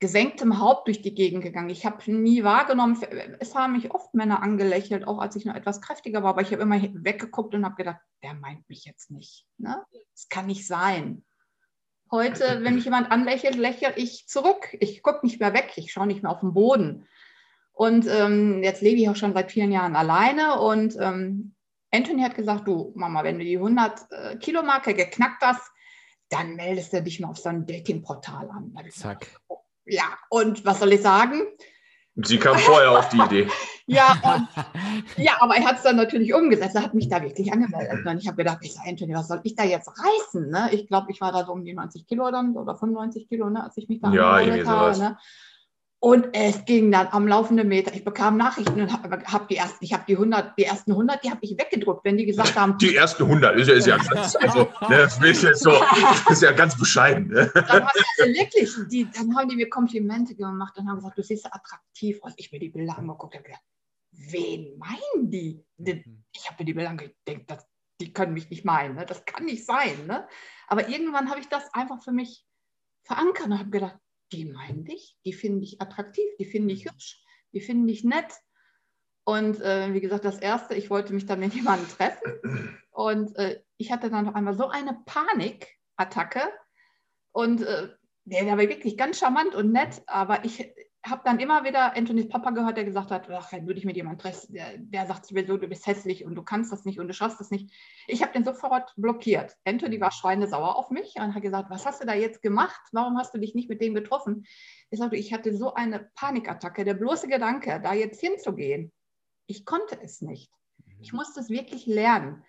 [0.00, 1.68] gesenktem Haupt durch die Gegend gegangen.
[1.68, 2.98] Ich habe nie wahrgenommen,
[3.38, 6.52] es haben mich oft Männer angelächelt, auch als ich noch etwas kräftiger war, aber ich
[6.52, 9.46] habe immer weggeguckt und habe gedacht, der meint mich jetzt nicht.
[9.58, 9.84] Ne?
[10.14, 11.24] Das kann nicht sein.
[12.10, 14.76] Heute, wenn mich jemand anlächelt, lächle ich zurück.
[14.80, 17.06] Ich gucke nicht mehr weg, ich schaue nicht mehr auf den Boden.
[17.80, 21.54] Und ähm, jetzt lebe ich auch schon seit vielen Jahren alleine und ähm,
[21.90, 25.62] Anthony hat gesagt, du Mama, wenn du die 100 äh, Kilo Marke geknackt hast,
[26.28, 28.74] dann meldest du dich mal auf so ein Datingportal an.
[28.90, 29.28] Zack.
[29.86, 31.40] Ja, und was soll ich sagen?
[32.16, 33.48] Sie kam vorher auf die Idee.
[33.86, 34.48] ja, und,
[35.16, 36.76] ja, aber er hat es dann natürlich umgesetzt.
[36.76, 38.04] Er hat mich da wirklich angemeldet.
[38.04, 40.50] Und ich habe gedacht, ich sage, Anthony, was soll ich da jetzt reißen?
[40.50, 40.68] Ne?
[40.72, 43.64] Ich glaube, ich war da so um die 90 Kilo dann oder 95 Kilo, ne,
[43.64, 44.98] als ich mich da ja, angemeldet habe.
[44.98, 45.16] Ne?
[46.02, 47.92] Und es ging dann am laufenden Meter.
[47.92, 51.22] Ich bekam Nachrichten und habe hab die ersten, ich habe die 100, die ersten 100,
[51.22, 52.78] die habe ich weggedruckt, wenn die gesagt haben.
[52.78, 55.72] Die ersten 100 ist ja, ist ja ganz, also, ne, das ist, so,
[56.30, 57.28] ist ja ganz bescheiden.
[57.28, 57.50] Ne?
[57.54, 57.88] Dann, haben
[58.18, 62.18] also wirklich, die, dann haben die mir Komplimente gemacht und haben gesagt, du siehst attraktiv
[62.22, 62.32] aus.
[62.38, 63.62] Ich mir die Bilder angeguckt habe gedacht,
[64.12, 65.62] wen meinen die?
[65.76, 66.24] Mhm.
[66.32, 67.66] Ich habe mir die Bilder angeguckt,
[68.00, 69.04] die können mich nicht meinen, ne?
[69.04, 70.06] das kann nicht sein.
[70.06, 70.26] Ne?
[70.66, 72.46] Aber irgendwann habe ich das einfach für mich
[73.02, 73.98] verankert und habe gedacht,
[74.32, 76.90] die meinen dich, die finden dich attraktiv, die finden dich mhm.
[76.90, 77.22] hübsch,
[77.52, 78.32] die finden dich nett.
[79.24, 82.78] Und äh, wie gesagt, das Erste, ich wollte mich dann mit jemandem treffen.
[82.90, 86.42] Und äh, ich hatte dann noch einmal so eine Panikattacke.
[87.32, 87.88] Und äh,
[88.24, 90.72] der, der war wirklich ganz charmant und nett, aber ich,
[91.02, 93.96] habe dann immer wieder Anthony's Papa gehört, der gesagt hat, ach, wenn du dich mit
[93.96, 97.08] jemandem triffst, der, der sagt sowieso, du bist hässlich und du kannst das nicht und
[97.08, 97.72] du schaffst das nicht.
[98.06, 99.56] Ich habe den sofort blockiert.
[99.64, 102.80] Anthony war schweinesauer auf mich und hat gesagt, was hast du da jetzt gemacht?
[102.92, 104.44] Warum hast du dich nicht mit dem getroffen?
[104.90, 108.92] Ich sagte, ich hatte so eine Panikattacke, der bloße Gedanke, da jetzt hinzugehen.
[109.46, 110.52] Ich konnte es nicht.
[111.00, 112.44] Ich musste es wirklich lernen.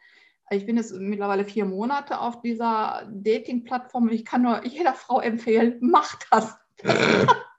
[0.49, 5.21] Ich bin jetzt mittlerweile vier Monate auf dieser Dating-Plattform und ich kann nur jeder Frau
[5.21, 6.57] empfehlen, mach das.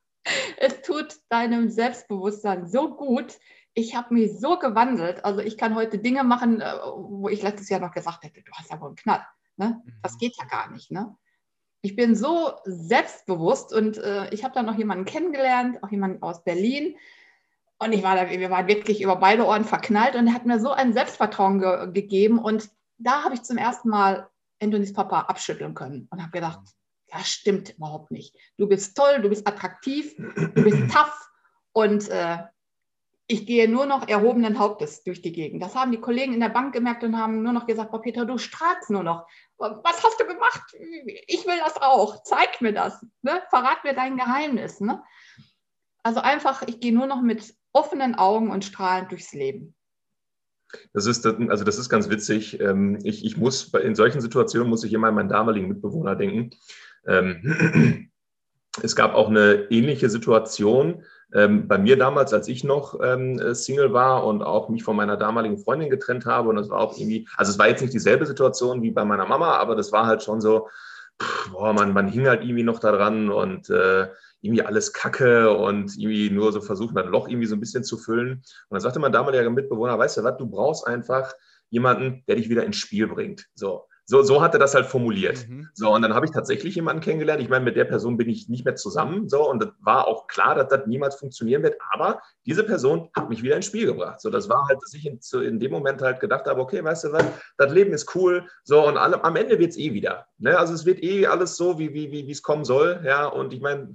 [0.63, 3.39] es tut deinem Selbstbewusstsein so gut.
[3.75, 5.25] Ich habe mich so gewandelt.
[5.25, 8.53] Also ich kann heute Dinge machen, äh, wo ich letztes Jahr noch gesagt hätte, du
[8.53, 9.27] hast ja wohl einen Knall.
[9.57, 9.83] Ne?
[10.03, 10.19] Das mhm.
[10.19, 10.93] geht ja gar nicht.
[10.93, 11.17] Ne?
[11.81, 16.45] Ich bin so selbstbewusst und äh, ich habe dann noch jemanden kennengelernt, auch jemanden aus
[16.45, 16.97] Berlin.
[17.81, 20.61] Und ich war da, wir waren wirklich über beide Ohren verknallt und er hat mir
[20.61, 22.39] so ein Selbstvertrauen ge gegeben.
[22.39, 24.29] Und da habe ich zum ersten Mal
[24.63, 26.61] Antonis Papa abschütteln können und habe gedacht,
[27.13, 28.35] das stimmt überhaupt nicht.
[28.57, 31.31] Du bist toll, du bist attraktiv, du bist tough
[31.73, 32.39] und äh,
[33.27, 35.63] ich gehe nur noch erhobenen Hauptes durch die Gegend.
[35.63, 38.25] Das haben die Kollegen in der Bank gemerkt und haben nur noch gesagt, Frau Peter,
[38.25, 39.27] du strahlst nur noch.
[39.59, 40.63] Was hast du gemacht?
[41.27, 42.23] Ich will das auch.
[42.25, 43.05] Zeig mir das.
[43.23, 43.41] Ne?
[43.49, 44.81] Verrat mir dein Geheimnis.
[44.81, 45.03] Ne?
[46.03, 49.75] Also einfach, ich gehe nur noch mit offenen Augen und strahlend durchs Leben.
[50.93, 52.61] Das ist, also das ist ganz witzig.
[52.61, 56.51] Ähm, ich, ich muss in solchen Situationen muss ich immer an meinen damaligen Mitbewohner denken.
[57.07, 58.11] Ähm,
[58.83, 63.93] es gab auch eine ähnliche Situation ähm, bei mir damals, als ich noch ähm, Single
[63.93, 66.49] war und auch mich von meiner damaligen Freundin getrennt habe.
[66.49, 69.27] Und das war auch irgendwie, also es war jetzt nicht dieselbe Situation wie bei meiner
[69.27, 70.69] Mama, aber das war halt schon so,
[71.53, 74.09] boah, man, man hing halt irgendwie noch da dran und äh,
[74.41, 77.97] irgendwie alles Kacke und irgendwie nur so versuchen, das Loch irgendwie so ein bisschen zu
[77.97, 78.33] füllen.
[78.33, 81.33] Und dann sagte mein damaliger Mitbewohner, weißt du was, du brauchst einfach
[81.71, 83.47] jemanden, der dich wieder ins Spiel bringt.
[83.55, 85.49] So, so, so hat er das halt formuliert.
[85.49, 85.71] Mhm.
[85.73, 87.41] So, und dann habe ich tatsächlich jemanden kennengelernt.
[87.41, 89.27] Ich meine, mit der Person bin ich nicht mehr zusammen.
[89.31, 91.79] So, und das war auch klar, dass das niemals funktionieren wird.
[91.93, 94.21] Aber diese Person hat mich wieder ins Spiel gebracht.
[94.21, 97.05] So, das war halt, dass ich in, in dem Moment halt gedacht habe, okay, weißt
[97.05, 97.25] du was,
[97.57, 98.47] das Leben ist cool.
[98.65, 100.27] So, und alle, am Ende wird es eh wieder.
[100.37, 100.59] Ne?
[100.59, 103.01] Also es wird eh alles so, wie, wie, wie es kommen soll.
[103.07, 103.95] Ja, und ich meine,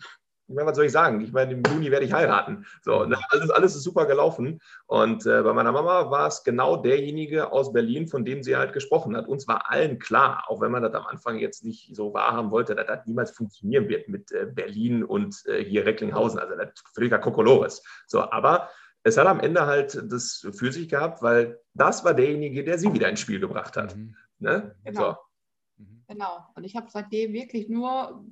[0.56, 1.22] meine, was soll ich sagen?
[1.22, 2.66] Ich meine, im Juni werde ich heiraten.
[2.82, 3.18] So, ne?
[3.30, 4.60] alles, alles ist super gelaufen.
[4.86, 8.74] Und äh, bei meiner Mama war es genau derjenige aus Berlin, von dem sie halt
[8.74, 9.28] gesprochen hat.
[9.28, 12.76] Uns war allen klar, auch wenn man das am Anfang jetzt nicht so wahrhaben wollte,
[12.76, 16.40] dass das niemals funktionieren wird mit äh, Berlin und äh, hier Recklinghausen.
[16.40, 17.84] Also das ist völliger Kokolores.
[18.08, 18.70] So, aber
[19.04, 22.94] es hat am Ende halt das für sich gehabt, weil das war derjenige, der sie
[22.94, 23.96] wieder ins Spiel gebracht hat.
[23.96, 24.16] Mhm.
[24.40, 24.76] Ne?
[24.84, 25.02] Genau.
[25.02, 25.84] So.
[25.84, 26.04] Mhm.
[26.08, 26.46] Genau.
[26.56, 28.26] Und ich habe seitdem wirklich nur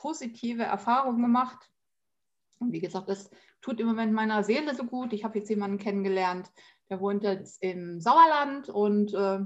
[0.00, 1.70] positive Erfahrungen gemacht.
[2.58, 3.30] Und wie gesagt, das
[3.60, 5.12] tut im Moment meiner Seele so gut.
[5.12, 6.50] Ich habe jetzt jemanden kennengelernt,
[6.90, 9.40] der wohnt jetzt im Sauerland und äh,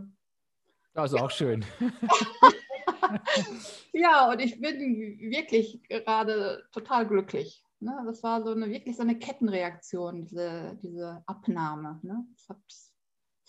[0.94, 1.64] also auch schön.
[3.92, 7.64] ja, und ich bin wirklich gerade total glücklich.
[7.80, 8.02] Ne?
[8.06, 11.98] Das war so eine wirklich so eine Kettenreaktion, diese, diese Abnahme.
[12.02, 12.26] Ne?
[12.36, 12.92] Das, hat, das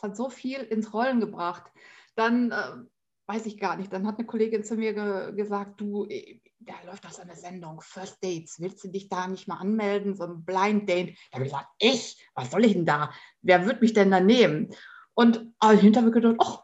[0.02, 1.70] hat so viel ins Rollen gebracht.
[2.16, 2.86] Dann äh,
[3.28, 6.08] weiß ich gar nicht, dann hat eine Kollegin zu mir ge gesagt, du,
[6.66, 10.16] da läuft doch so eine Sendung, First Dates, willst du dich da nicht mal anmelden,
[10.16, 11.18] so ein Blind Date?
[11.32, 13.12] Da habe ich gesagt, ich, was soll ich denn da?
[13.42, 14.74] Wer wird mich denn da nehmen?
[15.14, 16.64] Und also hinterher gedacht, ach,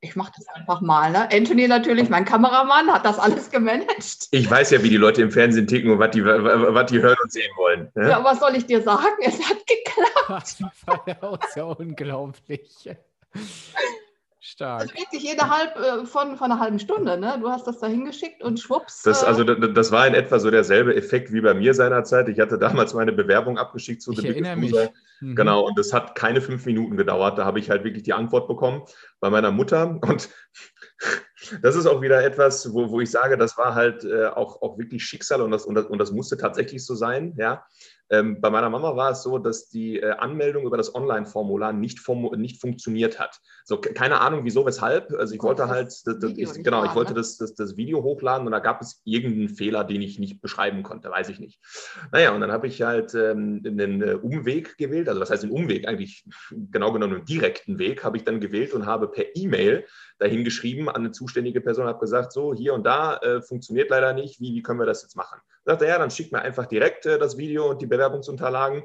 [0.00, 1.10] ich mache das einfach mal.
[1.10, 1.30] Ne?
[1.32, 4.28] Anthony natürlich, mein Kameramann, hat das alles gemanagt.
[4.30, 7.16] Ich weiß ja, wie die Leute im Fernsehen ticken und was die, was die hören
[7.22, 7.90] und sehen wollen.
[7.94, 8.10] Ne?
[8.10, 9.16] Ja, was soll ich dir sagen?
[9.22, 10.04] Es hat geklappt.
[10.28, 12.88] Das ist ja unglaublich.
[14.46, 14.82] Stark.
[14.82, 17.38] Also wirklich innerhalb äh, von, von einer halben Stunde, ne?
[17.40, 19.00] Du hast das da hingeschickt und schwupps.
[19.00, 22.28] Das, äh, also, das war in etwa so derselbe Effekt wie bei mir seinerzeit.
[22.28, 24.74] Ich hatte damals meine Bewerbung abgeschickt zu ich The erinnere mich.
[25.20, 25.34] Mhm.
[25.34, 27.38] Genau, und das hat keine fünf Minuten gedauert.
[27.38, 28.82] Da habe ich halt wirklich die Antwort bekommen
[29.18, 29.98] bei meiner Mutter.
[30.02, 30.28] Und
[31.62, 34.76] das ist auch wieder etwas, wo, wo ich sage, das war halt äh, auch, auch
[34.76, 37.34] wirklich Schicksal und das, und, das, und das musste tatsächlich so sein.
[37.38, 37.64] Ja.
[38.14, 42.06] Ähm, bei meiner Mama war es so, dass die äh, Anmeldung über das Online-Formular nicht,
[42.36, 43.40] nicht funktioniert hat.
[43.64, 45.12] So, keine Ahnung, wieso, weshalb.
[45.12, 47.16] Also ich Kommt wollte halt, das, das, ich, genau, ich wollte ne?
[47.16, 51.28] das, Video hochladen und da gab es irgendeinen Fehler, den ich nicht beschreiben konnte, weiß
[51.30, 51.60] ich nicht.
[52.12, 55.50] Naja, und dann habe ich halt ähm, einen äh, Umweg gewählt, also was heißt ein
[55.50, 55.88] Umweg?
[55.88, 59.86] Eigentlich genau genommen einen direkten Weg habe ich dann gewählt und habe per E-Mail
[60.18, 64.12] dahin geschrieben an eine zuständige Person, habe gesagt, so hier und da äh, funktioniert leider
[64.12, 65.40] nicht, wie, wie können wir das jetzt machen?
[65.64, 68.84] Sagt er, ja, dann schickt mir einfach direkt äh, das Video und die Bewerbungsunterlagen.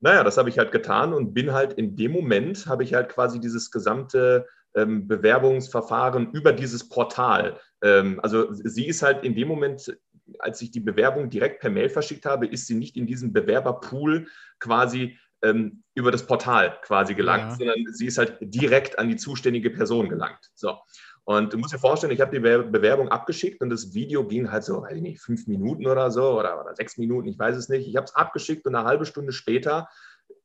[0.00, 3.08] Naja, das habe ich halt getan und bin halt in dem Moment, habe ich halt
[3.08, 7.58] quasi dieses gesamte ähm, Bewerbungsverfahren über dieses Portal.
[7.82, 9.96] Ähm, also sie ist halt in dem Moment,
[10.38, 14.26] als ich die Bewerbung direkt per Mail verschickt habe, ist sie nicht in diesem Bewerberpool
[14.58, 17.56] quasi ähm, über das Portal quasi gelangt, ja.
[17.56, 20.50] sondern sie ist halt direkt an die zuständige Person gelangt.
[20.54, 20.78] So.
[21.24, 24.64] Und du musst dir vorstellen, ich habe die Bewerbung abgeschickt und das Video ging halt
[24.64, 27.70] so, weiß ich nicht, fünf Minuten oder so oder, oder sechs Minuten, ich weiß es
[27.70, 27.88] nicht.
[27.88, 29.88] Ich habe es abgeschickt und eine halbe Stunde später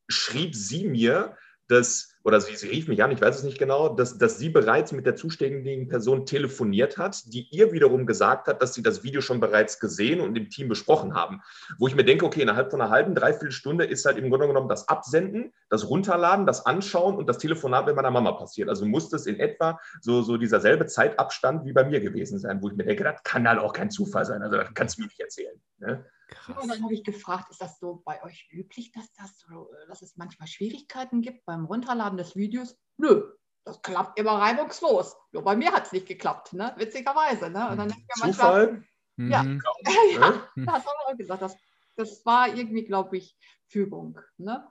[0.08, 1.36] schrieb sie mir,
[1.70, 4.48] dass, oder sie, sie, rief mich an, ich weiß es nicht genau, dass, dass sie
[4.48, 9.02] bereits mit der zuständigen Person telefoniert hat, die ihr wiederum gesagt hat, dass sie das
[9.02, 11.42] Video schon bereits gesehen und im Team besprochen haben.
[11.78, 14.48] Wo ich mir denke, okay, innerhalb von einer halben, dreiviertel Stunde ist halt im Grunde
[14.48, 18.68] genommen das Absenden, das Runterladen, das Anschauen und das Telefonat mit meiner Mama passiert.
[18.68, 22.60] Also muss das in etwa so, so dieser selbe Zeitabstand wie bei mir gewesen sein,
[22.62, 24.42] wo ich mir denke, das kann halt auch kein Zufall sein.
[24.42, 25.60] Also das kannst du mir nicht erzählen.
[25.78, 26.04] Ne?
[26.30, 26.62] Krass.
[26.62, 30.02] Und dann habe ich gefragt, ist das so bei euch üblich, dass, das so, dass
[30.02, 32.78] es manchmal Schwierigkeiten gibt beim Runterladen des Videos?
[32.96, 33.32] Nö,
[33.64, 35.16] das klappt immer reibungslos.
[35.32, 36.72] Nur bei mir hat es nicht geklappt, ne?
[36.76, 37.50] witzigerweise.
[37.50, 37.68] Ne?
[37.70, 38.66] Und dann Zufall?
[38.72, 38.84] Manchmal,
[39.16, 39.60] ja, mhm.
[39.84, 41.42] ja, ja, das haben wir auch gesagt.
[41.42, 41.56] Das,
[41.96, 44.18] das war irgendwie, glaube ich, Fügung.
[44.38, 44.66] Ne?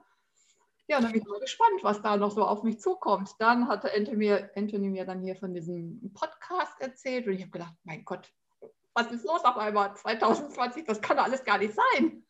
[0.88, 3.30] Ja, dann bin ich mal gespannt, was da noch so auf mich zukommt.
[3.38, 7.74] Dann hatte Anthony, Anthony mir dann hier von diesem Podcast erzählt und ich habe gedacht,
[7.84, 8.32] mein Gott,
[8.94, 10.84] was ist los auf einmal 2020?
[10.84, 12.24] Das kann doch alles gar nicht sein.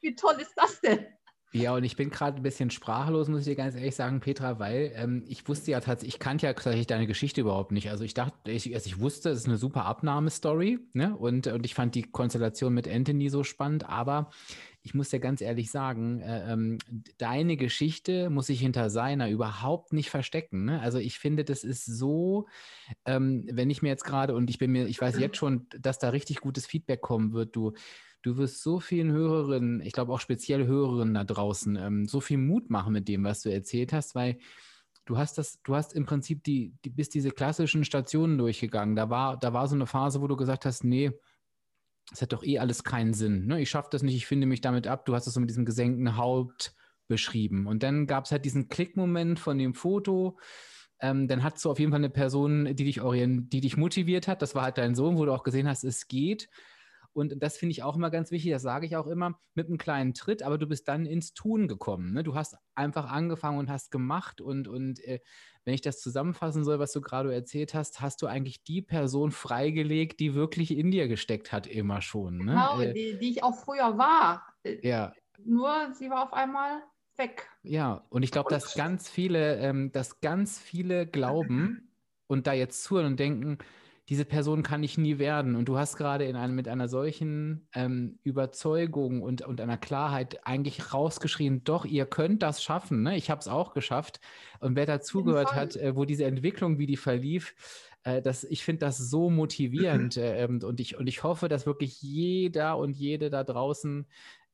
[0.00, 1.06] Wie toll ist das denn?
[1.52, 4.58] Ja, und ich bin gerade ein bisschen sprachlos, muss ich dir ganz ehrlich sagen, Petra,
[4.58, 7.88] weil ähm, ich wusste ja tatsächlich, ich kannte ja tatsächlich deine Geschichte überhaupt nicht.
[7.88, 11.16] Also ich dachte, ich, also ich wusste, es ist eine super Abnahmestory, ne?
[11.16, 14.30] Und, und ich fand die Konstellation mit Anthony so spannend, aber
[14.86, 16.78] ich muss dir ganz ehrlich sagen, äh, ähm,
[17.18, 20.64] deine Geschichte muss sich hinter seiner überhaupt nicht verstecken.
[20.64, 20.80] Ne?
[20.80, 22.46] Also ich finde, das ist so,
[23.04, 25.98] ähm, wenn ich mir jetzt gerade, und ich bin mir, ich weiß jetzt schon, dass
[25.98, 27.72] da richtig gutes Feedback kommen wird, du,
[28.22, 32.38] du wirst so vielen Hörerinnen, ich glaube auch speziell Hörerinnen da draußen, ähm, so viel
[32.38, 34.38] Mut machen mit dem, was du erzählt hast, weil
[35.04, 38.94] du hast das, du hast im Prinzip die, die bis diese klassischen Stationen durchgegangen.
[38.94, 41.10] Da war, da war so eine Phase, wo du gesagt hast, nee,
[42.12, 43.46] es hat doch eh alles keinen Sinn.
[43.46, 43.60] Ne?
[43.60, 45.06] Ich schaffe das nicht, ich finde mich damit ab.
[45.06, 46.74] Du hast es so mit diesem gesenkten Haupt
[47.08, 47.66] beschrieben.
[47.66, 50.38] Und dann gab es halt diesen Klickmoment von dem Foto.
[51.00, 54.42] Ähm, dann hattest du auf jeden Fall eine Person, die dich, die dich motiviert hat.
[54.42, 56.48] Das war halt dein Sohn, wo du auch gesehen hast, es geht.
[57.12, 59.78] Und das finde ich auch immer ganz wichtig, das sage ich auch immer, mit einem
[59.78, 62.12] kleinen Tritt, aber du bist dann ins Tun gekommen.
[62.12, 62.22] Ne?
[62.22, 64.42] Du hast einfach angefangen und hast gemacht.
[64.42, 65.20] Und, und äh,
[65.66, 69.32] wenn ich das zusammenfassen soll, was du gerade erzählt hast, hast du eigentlich die Person
[69.32, 72.38] freigelegt, die wirklich in dir gesteckt hat, immer schon.
[72.38, 72.52] Ne?
[72.52, 74.46] Genau, äh, die, die ich auch früher war.
[74.62, 75.12] Äh, ja.
[75.44, 76.82] Nur sie war auf einmal
[77.16, 77.50] weg.
[77.64, 81.90] Ja, und ich glaube, dass ganz viele, ähm, dass ganz viele glauben
[82.28, 83.58] und da jetzt zuhören und denken,
[84.08, 85.56] diese Person kann ich nie werden.
[85.56, 90.46] Und du hast gerade in einem, mit einer solchen ähm, Überzeugung und, und einer Klarheit
[90.46, 93.02] eigentlich rausgeschrien, doch, ihr könnt das schaffen.
[93.02, 93.16] Ne?
[93.16, 94.20] Ich habe es auch geschafft.
[94.60, 97.54] Und wer dazugehört hat, äh, wo diese Entwicklung, wie die verlief,
[98.04, 100.16] äh, das, ich finde das so motivierend.
[100.26, 104.06] Äh, ähm, und, ich, und ich hoffe, dass wirklich jeder und jede da draußen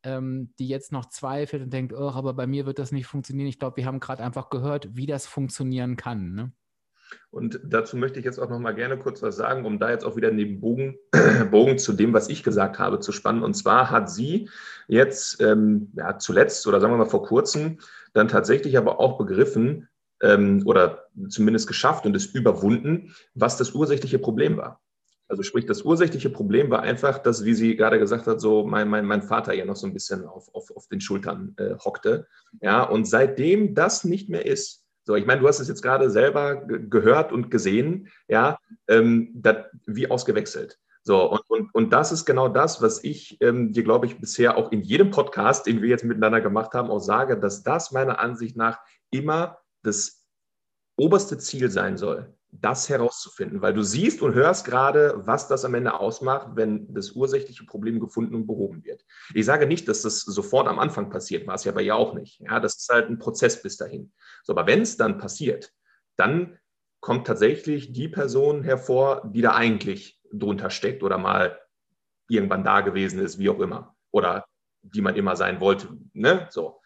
[0.05, 3.48] ähm, die jetzt noch zweifelt und denkt, oh, aber bei mir wird das nicht funktionieren.
[3.48, 6.34] Ich glaube, wir haben gerade einfach gehört, wie das funktionieren kann.
[6.34, 6.53] Ne?
[7.30, 10.04] Und dazu möchte ich jetzt auch noch mal gerne kurz was sagen, um da jetzt
[10.04, 10.98] auch wieder den Bogen,
[11.50, 13.42] Bogen zu dem, was ich gesagt habe, zu spannen.
[13.42, 14.48] Und zwar hat sie
[14.88, 17.78] jetzt ähm, ja, zuletzt oder sagen wir mal vor kurzem
[18.12, 19.88] dann tatsächlich aber auch begriffen
[20.22, 24.80] ähm, oder zumindest geschafft und es überwunden, was das ursächliche Problem war.
[25.32, 28.88] Also sprich, das ursächliche Problem war einfach, dass, wie sie gerade gesagt hat, so mein,
[28.88, 32.26] mein, mein Vater ja noch so ein bisschen auf, auf, auf den Schultern äh, hockte.
[32.60, 36.11] Ja, und seitdem das nicht mehr ist, so, ich meine, du hast es jetzt gerade
[36.11, 40.78] selber gehört und gesehen, ja, ähm, dat, wie ausgewechselt.
[41.03, 44.57] So, und, und, und das ist genau das, was ich ähm, dir, glaube ich, bisher
[44.57, 48.20] auch in jedem Podcast, den wir jetzt miteinander gemacht haben, auch sage, dass das meiner
[48.20, 48.78] Ansicht nach
[49.11, 50.24] immer das
[50.96, 55.74] oberste Ziel sein soll das herauszufinden, weil du siehst und hörst gerade, was das am
[55.74, 59.05] Ende ausmacht, wenn das ursächliche Problem gefunden und behoben wird.
[59.32, 62.12] Ich sage nicht, dass das sofort am Anfang passiert, war es ja bei ihr auch
[62.12, 62.40] nicht.
[62.40, 64.12] Ja, das ist halt ein Prozess bis dahin.
[64.44, 65.72] So, aber wenn es dann passiert,
[66.16, 66.59] dann
[67.00, 71.59] kommt tatsächlich die Person hervor, die da eigentlich drunter steckt oder mal
[72.28, 73.96] irgendwann da gewesen ist, wie auch immer.
[74.11, 74.44] Oder
[74.82, 75.88] die man immer sein wollte.
[76.12, 76.48] Ne?
[76.50, 76.82] So.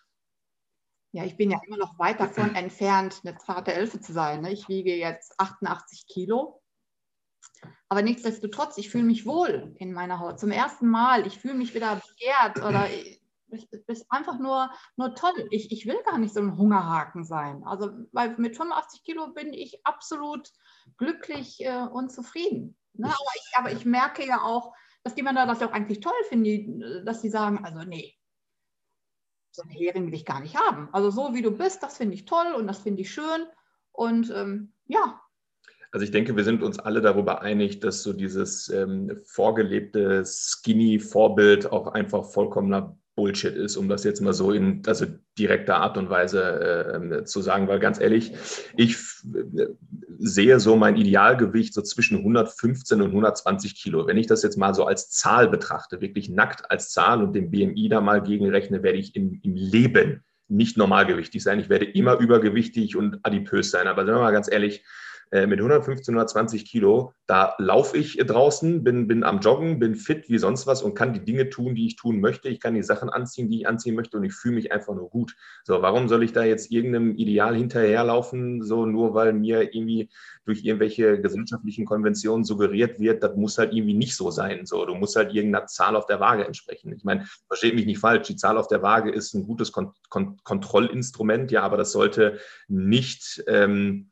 [1.16, 4.42] Ja, ich bin ja immer noch weit davon entfernt, eine zarte Elfe zu sein.
[4.42, 4.52] Ne?
[4.52, 6.62] Ich wiege jetzt 88 Kilo.
[7.88, 10.38] Aber nichtsdestotrotz, ich fühle mich wohl in meiner Haut.
[10.38, 11.26] Zum ersten Mal.
[11.26, 13.18] Ich fühle mich wieder begehrt oder ich,
[13.86, 15.32] ist einfach nur, nur toll.
[15.50, 17.64] Ich, ich will gar nicht so ein Hungerhaken sein.
[17.64, 20.52] Also weil mit 85 Kilo bin ich absolut
[20.98, 22.76] glücklich äh, und zufrieden.
[22.92, 23.06] Ne?
[23.06, 27.06] Aber, ich, aber ich merke ja auch, dass die Männer das auch eigentlich toll finden,
[27.06, 28.18] dass sie sagen, also nee,
[29.56, 30.88] so einen Hering will ich gar nicht haben.
[30.92, 33.46] Also so wie du bist, das finde ich toll und das finde ich schön.
[33.90, 35.20] Und ähm, ja.
[35.90, 41.72] Also ich denke, wir sind uns alle darüber einig, dass so dieses ähm, vorgelebte Skinny-Vorbild
[41.72, 45.06] auch einfach vollkommener Bullshit ist, um das jetzt mal so in also
[45.38, 48.32] direkter Art und Weise äh, zu sagen, weil ganz ehrlich,
[48.76, 48.96] ich
[49.34, 49.66] äh,
[50.18, 54.06] sehe so mein Idealgewicht so zwischen 115 und 120 Kilo.
[54.06, 57.50] Wenn ich das jetzt mal so als Zahl betrachte, wirklich nackt als Zahl und den
[57.50, 61.58] BMI da mal gegenrechne, werde ich im, im Leben nicht normalgewichtig sein.
[61.58, 63.88] Ich werde immer übergewichtig und adipös sein.
[63.88, 64.84] Aber sagen wir mal ganz ehrlich,
[65.32, 70.28] äh, mit 115, 120 Kilo, da laufe ich draußen, bin, bin am Joggen, bin fit
[70.28, 72.48] wie sonst was und kann die Dinge tun, die ich tun möchte.
[72.48, 75.10] Ich kann die Sachen anziehen, die ich anziehen möchte und ich fühle mich einfach nur
[75.10, 75.34] gut.
[75.64, 80.10] So, warum soll ich da jetzt irgendeinem Ideal hinterherlaufen, so nur weil mir irgendwie
[80.44, 84.64] durch irgendwelche gesellschaftlichen Konventionen suggeriert wird, das muss halt irgendwie nicht so sein.
[84.64, 86.92] So, du musst halt irgendeiner Zahl auf der Waage entsprechen.
[86.96, 89.92] Ich meine, versteht mich nicht falsch, die Zahl auf der Waage ist ein gutes Kon
[90.08, 94.10] Kon Kontrollinstrument, ja, aber das sollte nicht ähm,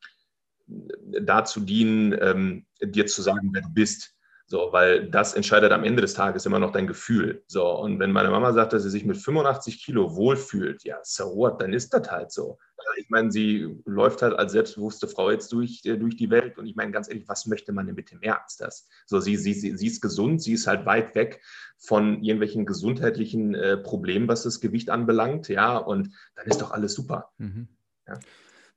[0.66, 4.14] dazu dienen, ähm, dir zu sagen, wer du bist.
[4.46, 7.42] So, weil das entscheidet am Ende des Tages immer noch dein Gefühl.
[7.46, 11.34] So, und wenn meine Mama sagt, dass sie sich mit 85 Kilo wohlfühlt, ja, so
[11.34, 12.58] what, dann ist das halt so.
[12.98, 16.58] Ich meine, sie läuft halt als selbstbewusste Frau jetzt durch, äh, durch die Welt.
[16.58, 18.86] Und ich meine, ganz ehrlich, was möchte man denn bitte mehr als das?
[19.06, 21.40] So, sie, sie, sie, sie ist gesund, sie ist halt weit weg
[21.78, 26.92] von irgendwelchen gesundheitlichen äh, Problemen, was das Gewicht anbelangt, ja, und dann ist doch alles
[26.92, 27.32] super.
[27.38, 27.68] Mhm.
[28.06, 28.18] Ja.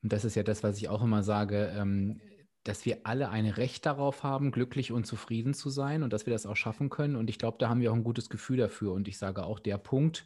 [0.03, 2.21] Und das ist ja das, was ich auch immer sage, ähm,
[2.63, 6.33] dass wir alle ein Recht darauf haben, glücklich und zufrieden zu sein und dass wir
[6.33, 7.15] das auch schaffen können.
[7.15, 8.91] Und ich glaube, da haben wir auch ein gutes Gefühl dafür.
[8.93, 10.25] Und ich sage auch, der Punkt,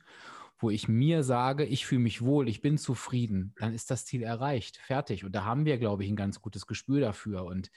[0.58, 4.24] wo ich mir sage, ich fühle mich wohl, ich bin zufrieden, dann ist das Ziel
[4.24, 5.24] erreicht, fertig.
[5.24, 7.46] Und da haben wir, glaube ich, ein ganz gutes Gespür dafür.
[7.46, 7.72] Und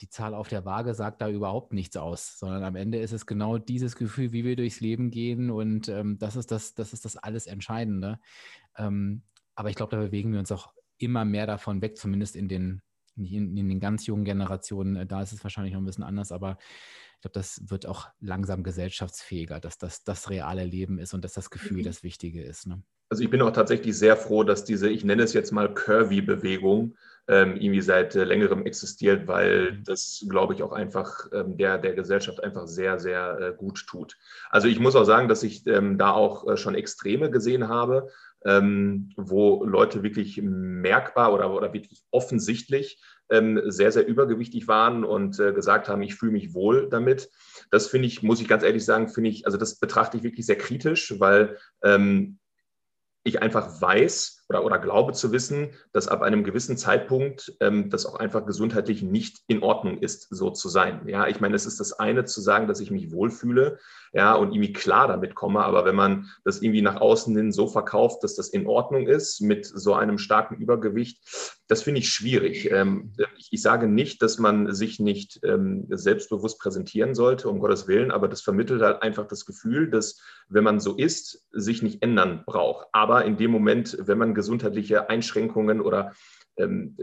[0.00, 3.26] die Zahl auf der Waage sagt da überhaupt nichts aus, sondern am Ende ist es
[3.26, 7.06] genau dieses Gefühl, wie wir durchs Leben gehen und ähm, das ist das, das ist
[7.06, 8.18] das alles Entscheidende.
[8.76, 9.22] Ähm,
[9.54, 12.82] aber ich glaube, da bewegen wir uns auch immer mehr davon weg, zumindest in den,
[13.16, 14.96] in, in den ganz jungen Generationen.
[14.96, 16.58] Äh, da ist es wahrscheinlich noch ein bisschen anders, aber
[17.16, 21.32] ich glaube, das wird auch langsam gesellschaftsfähiger, dass das das reale Leben ist und dass
[21.32, 21.84] das Gefühl mhm.
[21.84, 22.66] das Wichtige ist.
[22.66, 22.82] Ne?
[23.08, 26.94] Also ich bin auch tatsächlich sehr froh, dass diese, ich nenne es jetzt mal Curvy-Bewegung,
[27.28, 29.84] ähm, irgendwie seit äh, längerem existiert, weil mhm.
[29.84, 34.16] das, glaube ich, auch einfach ähm, der, der Gesellschaft einfach sehr, sehr äh, gut tut.
[34.50, 38.08] Also ich muss auch sagen, dass ich ähm, da auch äh, schon Extreme gesehen habe,
[38.46, 45.38] ähm, wo Leute wirklich merkbar oder, oder wirklich offensichtlich ähm, sehr, sehr übergewichtig waren und
[45.40, 47.28] äh, gesagt haben, ich fühle mich wohl damit.
[47.70, 50.46] Das finde ich, muss ich ganz ehrlich sagen, finde ich, also das betrachte ich wirklich
[50.46, 52.38] sehr kritisch, weil ähm,
[53.24, 58.06] ich einfach weiß oder, oder glaube zu wissen, dass ab einem gewissen Zeitpunkt ähm, das
[58.06, 61.08] auch einfach gesundheitlich nicht in Ordnung ist, so zu sein.
[61.08, 63.78] Ja, ich meine, es ist das eine zu sagen, dass ich mich wohlfühle,
[64.12, 67.66] ja, und irgendwie klar damit komme, aber wenn man das irgendwie nach außen hin so
[67.66, 71.20] verkauft, dass das in Ordnung ist mit so einem starken Übergewicht,
[71.68, 72.70] das finde ich schwierig.
[72.70, 77.88] Ähm, ich, ich, sage nicht, dass man sich nicht ähm, selbstbewusst präsentieren sollte, um Gottes
[77.88, 82.02] Willen, aber das vermittelt halt einfach das Gefühl, dass wenn man so ist, sich nicht
[82.02, 82.86] ändern braucht.
[82.92, 86.12] Aber in dem Moment, wenn man gesundheitliche Einschränkungen oder
[86.56, 86.96] ähm,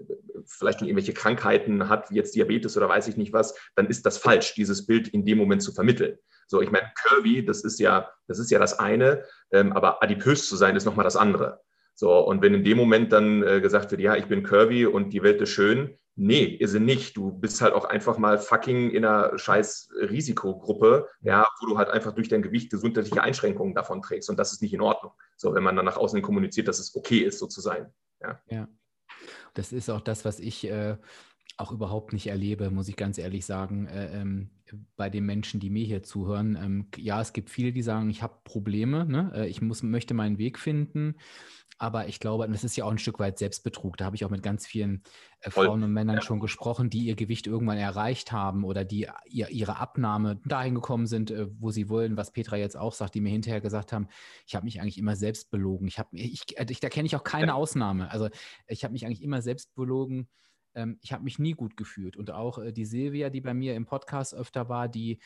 [0.45, 4.05] vielleicht schon irgendwelche Krankheiten hat, wie jetzt Diabetes oder weiß ich nicht was, dann ist
[4.05, 6.17] das falsch, dieses Bild in dem Moment zu vermitteln.
[6.47, 10.47] So, ich meine, Curvy, das ist ja, das ist ja das eine, ähm, aber adipös
[10.47, 11.59] zu sein ist nochmal das andere.
[11.95, 15.13] So, und wenn in dem Moment dann äh, gesagt wird, ja, ich bin Curvy und
[15.13, 17.17] die Welt ist schön, nee, ist sie nicht.
[17.17, 21.89] Du bist halt auch einfach mal fucking in einer scheiß Risikogruppe, ja, wo du halt
[21.89, 24.29] einfach durch dein Gewicht gesundheitliche Einschränkungen davon trägst.
[24.29, 25.13] Und das ist nicht in Ordnung.
[25.37, 27.91] So, wenn man dann nach außen kommuniziert, dass es okay ist, so zu sein.
[28.21, 28.41] Ja.
[28.49, 28.67] ja.
[29.53, 30.97] Das ist auch das, was ich äh,
[31.57, 34.49] auch überhaupt nicht erlebe, muss ich ganz ehrlich sagen, äh, ähm,
[34.95, 36.57] bei den Menschen, die mir hier zuhören.
[36.59, 39.31] Ähm, ja, es gibt viele, die sagen, ich habe Probleme, ne?
[39.35, 41.15] äh, ich muss, möchte meinen Weg finden.
[41.83, 43.97] Aber ich glaube, das ist ja auch ein Stück weit Selbstbetrug.
[43.97, 45.03] Da habe ich auch mit ganz vielen
[45.41, 46.21] äh, Frauen und Männern ja.
[46.21, 51.07] schon gesprochen, die ihr Gewicht irgendwann erreicht haben oder die ihr, ihre Abnahme dahin gekommen
[51.07, 54.07] sind, äh, wo sie wollen, was Petra jetzt auch sagt, die mir hinterher gesagt haben,
[54.47, 55.85] ich habe mich eigentlich immer selbst belogen.
[55.85, 57.53] Ich habe, ich, ich, da kenne ich auch keine ja.
[57.53, 58.09] Ausnahme.
[58.11, 58.29] Also
[58.65, 60.29] ich habe mich eigentlich immer selbst belogen
[60.75, 62.17] ähm, ich habe mich nie gut gefühlt.
[62.17, 65.19] Und auch äh, die Silvia, die bei mir im Podcast öfter war, die,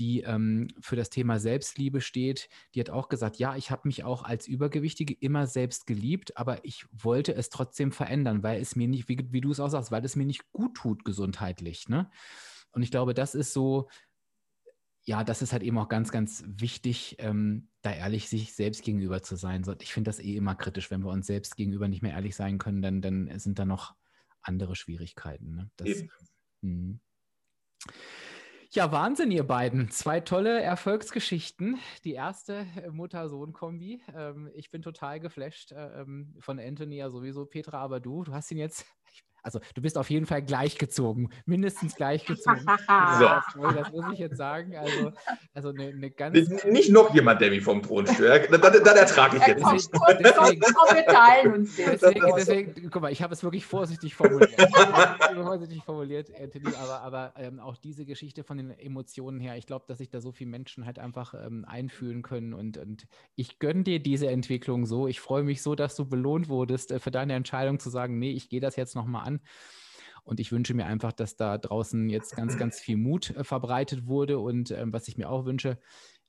[0.00, 4.02] die ähm, für das Thema Selbstliebe steht, die hat auch gesagt, ja, ich habe mich
[4.02, 8.88] auch als Übergewichtige immer selbst geliebt, aber ich wollte es trotzdem verändern, weil es mir
[8.88, 11.88] nicht, wie, wie du es auch sagst, weil es mir nicht gut tut gesundheitlich.
[11.88, 12.10] Ne?
[12.72, 13.88] Und ich glaube, das ist so,
[15.02, 19.22] ja, das ist halt eben auch ganz, ganz wichtig, ähm, da ehrlich sich selbst gegenüber
[19.22, 19.64] zu sein.
[19.80, 22.58] Ich finde das eh immer kritisch, wenn wir uns selbst gegenüber nicht mehr ehrlich sein
[22.58, 23.94] können, dann, dann sind da noch
[24.40, 25.56] andere Schwierigkeiten.
[25.56, 25.70] Ne?
[25.76, 26.04] Das,
[26.62, 27.00] hm.
[28.72, 29.90] Ja, Wahnsinn, ihr beiden.
[29.90, 31.80] Zwei tolle Erfolgsgeschichten.
[32.04, 34.00] Die erste äh, Mutter-Sohn-Kombi.
[34.14, 38.32] Ähm, ich bin total geflasht äh, ähm, von Anthony ja sowieso, Petra, aber du, du
[38.32, 38.86] hast ihn jetzt,
[39.42, 42.60] also du bist auf jeden Fall gleichgezogen, mindestens gleichgezogen.
[43.18, 43.62] so.
[43.62, 44.76] Das muss ich jetzt sagen.
[44.76, 45.12] Also,
[45.54, 46.64] also eine, eine ganz.
[46.64, 48.52] Nicht noch jemand, der mich vom Thron stört.
[48.52, 49.90] Dann, dann, ertrage ich jetzt nicht.
[49.92, 50.60] Deswegen,
[50.94, 54.54] wir teilen uns deswegen, deswegen, guck mal, ich habe es wirklich vorsichtig formuliert.
[55.34, 59.84] vorsichtig formuliert, Anthony, aber, aber ähm, auch diese Geschichte von den Emotionen her, ich glaube,
[59.88, 63.82] dass sich da so viele Menschen halt einfach ähm, einfühlen können und, und ich gönne
[63.82, 65.06] dir diese Entwicklung so.
[65.06, 68.32] Ich freue mich so, dass du belohnt wurdest äh, für deine Entscheidung zu sagen, nee,
[68.32, 69.40] ich gehe das jetzt nochmal an an.
[70.22, 74.06] Und ich wünsche mir einfach, dass da draußen jetzt ganz, ganz viel Mut äh, verbreitet
[74.06, 74.38] wurde.
[74.38, 75.78] Und ähm, was ich mir auch wünsche,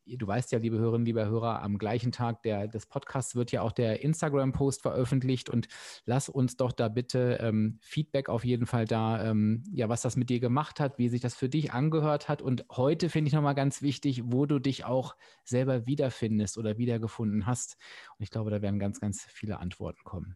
[0.05, 3.61] du weißt ja, liebe Hörerinnen, liebe Hörer, am gleichen Tag der, des Podcasts wird ja
[3.61, 5.67] auch der Instagram-Post veröffentlicht und
[6.05, 10.15] lass uns doch da bitte ähm, Feedback auf jeden Fall da, ähm, ja, was das
[10.15, 13.33] mit dir gemacht hat, wie sich das für dich angehört hat und heute finde ich
[13.33, 17.77] nochmal ganz wichtig, wo du dich auch selber wiederfindest oder wiedergefunden hast.
[18.17, 20.35] Und ich glaube, da werden ganz, ganz viele Antworten kommen.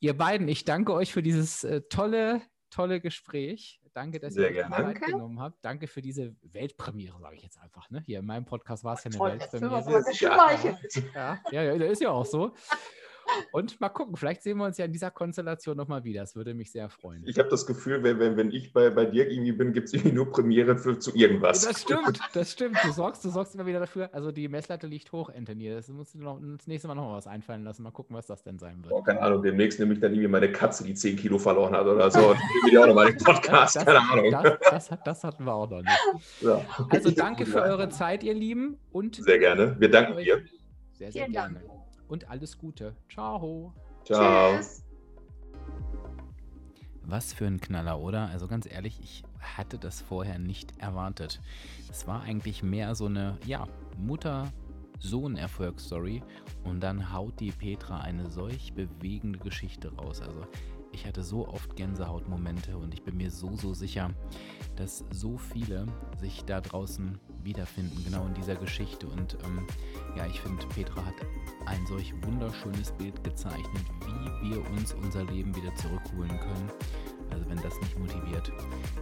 [0.00, 3.80] Ihr beiden, ich danke euch für dieses äh, tolle, tolle Gespräch.
[3.94, 5.12] Danke, dass Sehr ihr Zeit danke.
[5.12, 5.62] genommen habt.
[5.62, 7.90] Danke für diese Weltpremiere, sage ich jetzt einfach.
[7.90, 8.02] Ne?
[8.06, 10.04] Hier in meinem Podcast war es ja eine Toll, Weltpremiere.
[11.14, 12.54] Ja, ja, ja, ist ja auch so.
[13.52, 16.20] Und mal gucken, vielleicht sehen wir uns ja in dieser Konstellation nochmal wieder.
[16.20, 17.22] Das würde mich sehr freuen.
[17.26, 19.94] Ich habe das Gefühl, wenn, wenn, wenn ich bei, bei dir irgendwie bin, gibt es
[19.94, 21.62] irgendwie nur Premiere für, zu irgendwas.
[21.62, 22.78] Das stimmt, das stimmt.
[22.82, 24.10] Du sorgst, du sorgst immer wieder dafür.
[24.12, 25.70] Also die Messlatte liegt hoch, Anthony.
[25.70, 27.82] Das musst du noch, das nächste Mal nochmal was einfallen lassen.
[27.82, 28.92] Mal gucken, was das denn sein wird.
[28.92, 31.86] Oh, keine Ahnung, demnächst nehme ich dann irgendwie meine Katze, die 10 Kilo verloren hat
[31.86, 32.30] oder so.
[32.30, 33.76] Und nehme auch nochmal den Podcast.
[33.76, 34.30] Das, keine Ahnung.
[34.30, 35.98] Das, das, das, hatten wir auch noch nicht.
[36.40, 36.60] Ja.
[36.90, 38.78] Also danke für eure Zeit, ihr Lieben.
[38.90, 39.76] Und sehr gerne.
[39.78, 40.42] Wir danken dir.
[40.92, 41.60] Sehr, sehr gerne.
[42.12, 42.94] Und alles Gute.
[43.08, 43.72] Ciao.
[44.04, 44.58] Ciao.
[44.58, 44.84] Tschüss.
[47.04, 48.28] Was für ein Knaller, oder?
[48.28, 51.40] Also ganz ehrlich, ich hatte das vorher nicht erwartet.
[51.90, 56.22] Es war eigentlich mehr so eine, ja, Mutter-Sohn-Erfolgsstory
[56.64, 60.20] und dann haut die Petra eine solch bewegende Geschichte raus.
[60.20, 60.46] Also
[60.92, 64.10] ich hatte so oft Gänsehautmomente und ich bin mir so, so sicher,
[64.76, 65.86] dass so viele
[66.20, 69.06] sich da draußen wiederfinden, genau in dieser Geschichte.
[69.06, 69.66] Und ähm,
[70.16, 71.14] ja, ich finde, Petra hat
[71.66, 73.84] ein solch wunderschönes Bild gezeichnet,
[74.42, 76.70] wie wir uns unser Leben wieder zurückholen können.
[77.30, 78.52] Also wenn das nicht motiviert,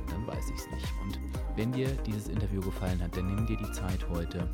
[0.08, 0.92] dann weiß ich es nicht.
[1.02, 1.18] Und
[1.56, 4.48] wenn dir dieses Interview gefallen hat, dann nimm dir die Zeit heute,